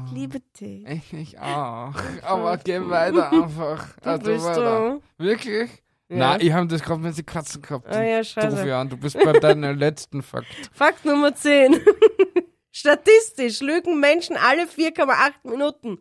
Ich 0.07 0.11
liebe 0.11 0.39
dich. 0.59 0.85
Ich, 0.87 1.13
ich 1.13 1.39
auch. 1.39 1.93
Aber 2.23 2.57
geh 2.57 2.81
weiter 2.81 3.31
einfach. 3.31 3.87
Du 4.01 4.17
bist 4.19 4.47
du. 4.47 5.01
Wirklich? 5.17 5.69
Ja. 6.07 6.17
Nein, 6.17 6.41
ich 6.41 6.51
habe 6.53 6.67
das 6.67 6.83
gerade 6.83 7.01
mit 7.01 7.17
den 7.17 7.25
Katzen 7.25 7.61
gehabt. 7.61 7.87
Ah 7.87 8.03
ja, 8.03 8.23
scheiße. 8.23 8.67
Jan, 8.67 8.89
du 8.89 8.97
bist 8.97 9.17
bei 9.17 9.33
deinem 9.33 9.75
letzten 9.79 10.21
Fakt. 10.21 10.47
Fakt 10.71 11.03
Nummer 11.05 11.33
10. 11.33 11.79
Statistisch 12.71 13.61
lügen 13.61 13.99
Menschen 13.99 14.35
alle 14.37 14.63
4,8 14.65 15.49
Minuten. 15.49 15.99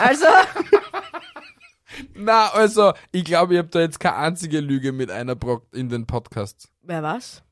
Also, 0.00 0.26
Na, 2.14 2.48
also, 2.52 2.92
ich 3.12 3.24
glaube, 3.24 3.54
ich 3.54 3.58
habe 3.58 3.68
da 3.68 3.80
jetzt 3.80 4.00
keine 4.00 4.16
einzige 4.16 4.60
Lüge 4.60 4.92
mit 4.92 5.10
einer 5.10 5.34
Brock 5.34 5.66
in 5.72 5.88
den 5.88 6.06
Podcasts. 6.06 6.68
wer 6.82 7.02
was? 7.02 7.42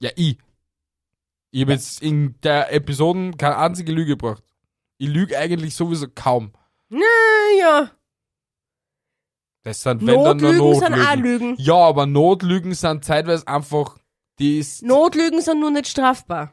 Ja, 0.00 0.10
ich. 0.16 0.38
Ich 1.50 1.62
habe 1.62 1.72
jetzt 1.72 2.02
in 2.02 2.40
der 2.42 2.72
Episoden 2.72 3.36
keine 3.36 3.58
einzige 3.58 3.92
Lüge 3.92 4.12
gebracht. 4.16 4.42
Ich 4.98 5.08
lüge 5.08 5.38
eigentlich 5.38 5.74
sowieso 5.74 6.06
kaum. 6.12 6.52
Naja, 6.88 7.90
Das 9.64 9.82
sind 9.82 10.06
wenn 10.06 10.22
dann 10.22 10.36
nur 10.36 10.52
Notlügen 10.52 10.74
sind 10.80 10.94
auch 10.94 11.16
Notlügen. 11.16 11.48
Lügen. 11.48 11.56
Ja, 11.58 11.74
aber 11.76 12.06
Notlügen 12.06 12.74
sind 12.74 13.04
zeitweise 13.04 13.48
einfach, 13.48 13.98
die 14.38 14.58
ist, 14.58 14.82
Notlügen 14.82 15.40
sind 15.40 15.58
nur 15.60 15.70
nicht 15.70 15.88
strafbar. 15.88 16.52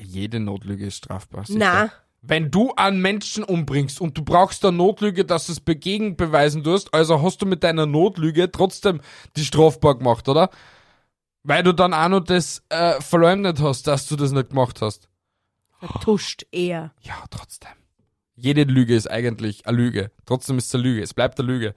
jede 0.00 0.40
Notlüge 0.40 0.86
ist 0.86 0.96
strafbar. 0.96 1.46
sicher. 1.46 1.58
Na, 1.58 1.92
Wenn 2.22 2.50
du 2.50 2.74
einen 2.74 3.00
Menschen 3.00 3.44
umbringst 3.44 4.00
und 4.00 4.18
du 4.18 4.24
brauchst 4.24 4.64
eine 4.64 4.76
Notlüge, 4.76 5.24
dass 5.24 5.46
du 5.46 5.52
es 5.52 5.60
begegen 5.60 6.16
beweisen 6.16 6.64
tust, 6.64 6.92
also 6.92 7.22
hast 7.22 7.40
du 7.40 7.46
mit 7.46 7.62
deiner 7.62 7.86
Notlüge 7.86 8.50
trotzdem 8.50 9.00
die 9.36 9.44
strafbar 9.44 9.96
gemacht, 9.96 10.28
oder? 10.28 10.50
Weil 11.42 11.62
du 11.62 11.72
dann 11.72 11.94
auch 11.94 12.08
noch 12.08 12.20
das 12.20 12.62
äh, 12.68 13.00
verleumdet 13.00 13.60
hast, 13.62 13.86
dass 13.86 14.06
du 14.06 14.16
das 14.16 14.32
nicht 14.32 14.50
gemacht 14.50 14.82
hast. 14.82 15.08
vertuscht 15.78 16.44
er. 16.52 16.92
Ja, 17.00 17.14
trotzdem. 17.30 17.70
Jede 18.42 18.64
Lüge 18.64 18.94
ist 18.94 19.10
eigentlich 19.10 19.66
eine 19.66 19.76
Lüge. 19.76 20.10
Trotzdem 20.24 20.58
ist 20.58 20.66
es 20.68 20.74
eine 20.74 20.84
Lüge. 20.84 21.02
Es 21.02 21.12
bleibt 21.14 21.38
eine 21.38 21.46
Lüge. 21.48 21.74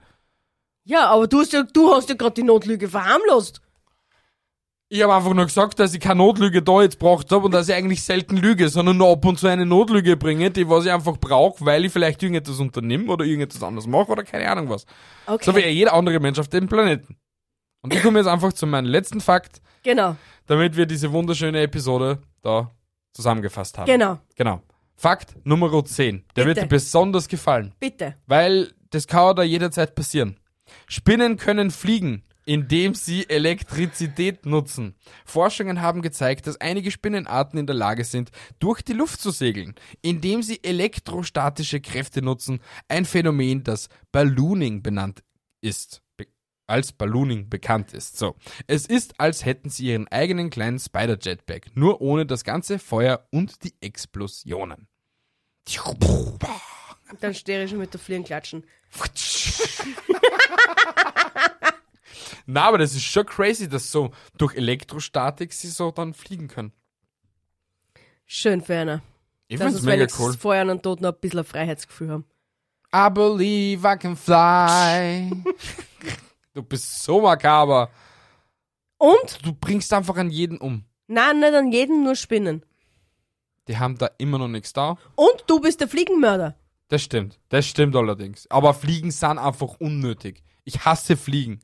Ja, 0.84 1.06
aber 1.08 1.26
du 1.26 1.40
hast 1.40 1.52
ja, 1.52 1.62
du 1.62 1.94
hast 1.94 2.08
ja 2.08 2.14
gerade 2.14 2.34
die 2.34 2.42
Notlüge 2.42 2.88
verharmlost. 2.88 3.60
Ich 4.88 5.02
habe 5.02 5.14
einfach 5.14 5.32
nur 5.34 5.46
gesagt, 5.46 5.78
dass 5.80 5.94
ich 5.94 6.00
keine 6.00 6.18
Notlüge 6.18 6.62
da 6.62 6.82
jetzt 6.82 6.98
braucht 6.98 7.30
habe 7.32 7.46
und 7.46 7.52
dass 7.52 7.68
ich 7.68 7.74
eigentlich 7.74 8.02
selten 8.02 8.36
lüge, 8.36 8.68
sondern 8.68 8.96
nur 8.98 9.10
ab 9.10 9.24
und 9.24 9.38
zu 9.38 9.46
eine 9.46 9.66
Notlüge 9.66 10.16
bringe, 10.16 10.50
die 10.50 10.68
was 10.68 10.84
ich 10.84 10.92
einfach 10.92 11.16
brauche, 11.18 11.64
weil 11.64 11.84
ich 11.84 11.92
vielleicht 11.92 12.22
irgendetwas 12.22 12.60
unternehme 12.60 13.10
oder 13.10 13.24
irgendetwas 13.24 13.62
anderes 13.62 13.86
mache 13.86 14.12
oder 14.12 14.22
keine 14.24 14.48
Ahnung 14.48 14.68
was. 14.68 14.84
Okay. 15.26 15.44
So 15.44 15.56
wie 15.56 15.66
jeder 15.66 15.94
andere 15.94 16.20
Mensch 16.20 16.38
auf 16.38 16.48
dem 16.48 16.68
Planeten. 16.68 17.16
Und 17.80 17.92
ich 17.94 18.02
komme 18.02 18.18
jetzt 18.18 18.28
einfach 18.28 18.52
zu 18.52 18.66
meinem 18.66 18.86
letzten 18.86 19.20
Fakt, 19.20 19.60
Genau, 19.82 20.16
damit 20.46 20.76
wir 20.76 20.86
diese 20.86 21.12
wunderschöne 21.12 21.60
Episode 21.60 22.18
da 22.42 22.70
zusammengefasst 23.12 23.76
haben. 23.78 23.86
genau. 23.86 24.18
Genau. 24.36 24.62
Fakt 24.96 25.36
Nummer 25.44 25.84
10. 25.84 26.24
Der 26.36 26.46
wird 26.46 26.56
Bitte. 26.56 26.66
dir 26.66 26.70
besonders 26.70 27.28
gefallen, 27.28 27.72
Bitte. 27.80 28.14
weil 28.26 28.72
das 28.90 29.06
kann 29.06 29.36
da 29.36 29.42
jederzeit 29.42 29.94
passieren. 29.94 30.38
Spinnen 30.86 31.36
können 31.36 31.70
fliegen, 31.70 32.22
indem 32.46 32.94
sie 32.94 33.28
Elektrizität 33.28 34.46
nutzen. 34.46 34.94
Forschungen 35.24 35.80
haben 35.80 36.02
gezeigt, 36.02 36.46
dass 36.46 36.60
einige 36.60 36.90
Spinnenarten 36.90 37.58
in 37.58 37.66
der 37.66 37.76
Lage 37.76 38.04
sind, 38.04 38.30
durch 38.58 38.82
die 38.82 38.92
Luft 38.92 39.20
zu 39.20 39.30
segeln, 39.30 39.74
indem 40.02 40.42
sie 40.42 40.62
elektrostatische 40.62 41.80
Kräfte 41.80 42.22
nutzen, 42.22 42.60
ein 42.88 43.04
Phänomen, 43.04 43.64
das 43.64 43.88
Ballooning 44.12 44.82
benannt 44.82 45.22
ist. 45.60 46.03
Als 46.66 46.92
Ballooning 46.92 47.50
bekannt 47.50 47.92
ist. 47.92 48.16
So. 48.18 48.36
Es 48.66 48.86
ist, 48.86 49.20
als 49.20 49.44
hätten 49.44 49.68
sie 49.68 49.86
ihren 49.88 50.08
eigenen 50.08 50.48
kleinen 50.50 50.78
Spider-Jetpack, 50.78 51.76
nur 51.76 52.00
ohne 52.00 52.24
das 52.24 52.42
ganze 52.44 52.78
Feuer 52.78 53.26
und 53.30 53.64
die 53.64 53.74
Explosionen. 53.82 54.88
Dann 57.20 57.34
stehe 57.34 57.64
ich 57.64 57.70
schon 57.70 57.78
mit 57.78 57.92
der 57.92 58.00
Fliegen 58.00 58.24
klatschen. 58.24 58.64
Na, 62.46 62.64
aber 62.64 62.78
das 62.78 62.94
ist 62.94 63.04
schon 63.04 63.26
crazy, 63.26 63.68
dass 63.68 63.90
so 63.90 64.10
durch 64.36 64.54
Elektrostatik 64.54 65.52
sie 65.52 65.68
so 65.68 65.90
dann 65.90 66.14
fliegen 66.14 66.48
können. 66.48 66.72
Schön 68.26 68.62
für 68.62 68.76
einer. 68.76 69.02
Ich 69.48 69.58
Dass 69.58 69.66
find's 69.66 69.80
uns 69.80 69.86
mega 69.86 70.06
cool. 70.18 70.32
vorher 70.34 70.70
und 70.70 70.84
dort 70.84 71.00
noch 71.00 71.12
ein 71.12 71.20
bisschen 71.20 71.40
ein 71.40 71.44
Freiheitsgefühl 71.44 72.10
haben. 72.10 72.24
I 72.94 73.10
believe 73.10 73.86
I 73.86 73.96
can 73.98 74.16
fly. 74.16 75.30
du 76.54 76.62
bist 76.62 77.02
so 77.02 77.20
makaber. 77.20 77.90
Und? 78.98 79.44
Du 79.44 79.52
bringst 79.52 79.92
einfach 79.92 80.16
an 80.16 80.30
jeden 80.30 80.58
um. 80.58 80.84
Nein, 81.06 81.40
nicht 81.40 81.54
an 81.54 81.70
jeden 81.72 82.04
nur 82.04 82.14
Spinnen. 82.16 82.64
Die 83.68 83.78
haben 83.78 83.98
da 83.98 84.08
immer 84.18 84.38
noch 84.38 84.48
nichts 84.48 84.72
da. 84.72 84.96
Und 85.16 85.44
du 85.46 85.60
bist 85.60 85.80
der 85.80 85.88
Fliegenmörder. 85.88 86.54
Das 86.88 87.02
stimmt. 87.02 87.38
Das 87.48 87.66
stimmt 87.66 87.96
allerdings. 87.96 88.50
Aber 88.50 88.74
Fliegen 88.74 89.10
sind 89.10 89.38
einfach 89.38 89.74
unnötig. 89.80 90.42
Ich 90.64 90.84
hasse 90.84 91.16
Fliegen. 91.16 91.60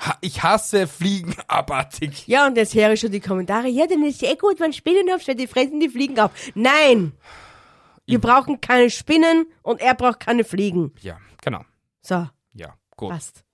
Ha 0.00 0.16
ich 0.20 0.42
hasse 0.42 0.86
Fliegen 0.86 1.34
abartig. 1.46 2.26
Ja, 2.26 2.46
und 2.46 2.56
jetzt 2.56 2.74
höre 2.74 2.92
ich 2.92 3.00
schon 3.00 3.12
die 3.12 3.20
Kommentare. 3.20 3.68
Ja, 3.68 3.86
dann 3.86 4.02
ist 4.04 4.22
eh 4.22 4.34
gut, 4.36 4.58
wenn 4.60 4.72
Spinnen 4.72 5.10
aufs, 5.14 5.28
weil 5.28 5.34
die 5.36 5.46
fressen 5.46 5.78
die 5.80 5.88
Fliegen 5.88 6.18
auf. 6.18 6.30
Nein! 6.54 7.12
Wir 8.04 8.20
brauchen 8.20 8.60
keine 8.60 8.90
Spinnen 8.90 9.46
und 9.62 9.80
er 9.80 9.94
braucht 9.94 10.20
keine 10.20 10.42
Fliegen. 10.44 10.92
Ja, 11.00 11.18
genau. 11.40 11.60
So, 12.02 12.28
Ja, 12.52 12.74
gut. 12.96 13.10
passt. 13.10 13.44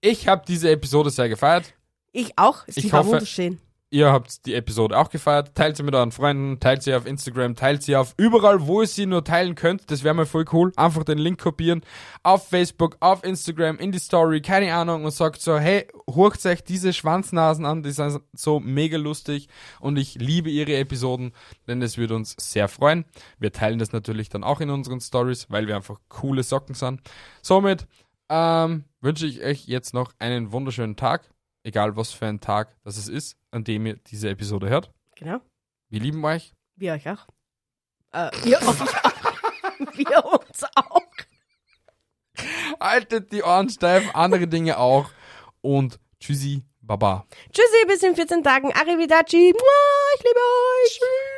Ich 0.00 0.28
habe 0.28 0.42
diese 0.46 0.70
Episode 0.70 1.10
sehr 1.10 1.28
gefeiert. 1.28 1.74
Ich 2.12 2.38
auch. 2.38 2.64
Sie 2.68 2.80
Ich 2.86 2.92
war 2.92 3.00
hoffe- 3.00 3.10
wunderschön. 3.12 3.58
Ihr 3.90 4.12
habt 4.12 4.44
die 4.44 4.52
Episode 4.54 4.98
auch 4.98 5.08
gefeiert. 5.08 5.54
Teilt 5.54 5.78
sie 5.78 5.82
mit 5.82 5.94
euren 5.94 6.12
Freunden, 6.12 6.60
teilt 6.60 6.82
sie 6.82 6.92
auf 6.94 7.06
Instagram, 7.06 7.56
teilt 7.56 7.82
sie 7.82 7.96
auf 7.96 8.12
überall, 8.18 8.66
wo 8.66 8.82
ihr 8.82 8.86
sie 8.86 9.06
nur 9.06 9.24
teilen 9.24 9.54
könnt. 9.54 9.90
Das 9.90 10.04
wäre 10.04 10.12
mal 10.14 10.26
voll 10.26 10.44
cool. 10.52 10.72
Einfach 10.76 11.04
den 11.04 11.16
Link 11.16 11.40
kopieren. 11.40 11.80
Auf 12.22 12.48
Facebook, 12.48 12.98
auf 13.00 13.24
Instagram, 13.24 13.78
in 13.78 13.90
die 13.90 13.98
Story, 13.98 14.42
keine 14.42 14.74
Ahnung, 14.74 15.06
und 15.06 15.10
sagt 15.12 15.40
so, 15.40 15.58
hey, 15.58 15.86
hurcht 16.06 16.44
euch 16.44 16.62
diese 16.64 16.92
Schwanznasen 16.92 17.64
an, 17.64 17.82
die 17.82 17.92
sind 17.92 18.20
so 18.34 18.60
mega 18.60 18.98
lustig 18.98 19.48
und 19.80 19.96
ich 19.96 20.16
liebe 20.16 20.50
ihre 20.50 20.76
Episoden, 20.76 21.32
denn 21.66 21.80
das 21.80 21.96
würde 21.96 22.14
uns 22.14 22.36
sehr 22.38 22.68
freuen. 22.68 23.06
Wir 23.38 23.52
teilen 23.52 23.78
das 23.78 23.92
natürlich 23.92 24.28
dann 24.28 24.44
auch 24.44 24.60
in 24.60 24.68
unseren 24.68 25.00
Stories, 25.00 25.46
weil 25.48 25.66
wir 25.66 25.76
einfach 25.76 25.98
coole 26.10 26.42
Socken 26.42 26.74
sind. 26.74 27.00
Somit 27.40 27.86
ähm, 28.28 28.84
wünsche 29.00 29.26
ich 29.26 29.42
euch 29.42 29.66
jetzt 29.66 29.94
noch 29.94 30.12
einen 30.18 30.52
wunderschönen 30.52 30.96
Tag, 30.96 31.28
egal 31.62 31.96
was 31.96 32.12
für 32.12 32.26
ein 32.26 32.40
Tag 32.40 32.76
das 32.84 32.96
es 32.96 33.08
ist, 33.08 33.36
an 33.50 33.64
dem 33.64 33.86
ihr 33.86 33.96
diese 33.96 34.28
Episode 34.28 34.68
hört. 34.68 34.90
Genau. 35.16 35.40
Wir 35.88 36.00
lieben 36.00 36.24
euch. 36.24 36.54
Wir 36.76 36.92
euch 36.94 37.08
auch. 37.08 37.26
Äh, 38.12 38.30
wir 38.44 38.58
euch 38.58 38.80
auch. 38.80 39.94
wir 39.94 40.24
uns 40.24 40.64
auch. 40.74 41.02
Haltet 42.80 43.32
die 43.32 43.42
Ohren 43.42 43.68
steif, 43.68 44.14
andere 44.14 44.46
Dinge 44.46 44.78
auch. 44.78 45.10
Und 45.60 45.98
tschüssi, 46.20 46.64
baba. 46.80 47.26
Tschüssi, 47.52 47.86
bis 47.86 48.02
in 48.02 48.14
14 48.14 48.42
Tagen. 48.42 48.72
Arrivederci. 48.72 49.36
Ich 49.48 50.24
liebe 50.24 50.40
euch. 50.40 51.00
wieder 51.00 51.37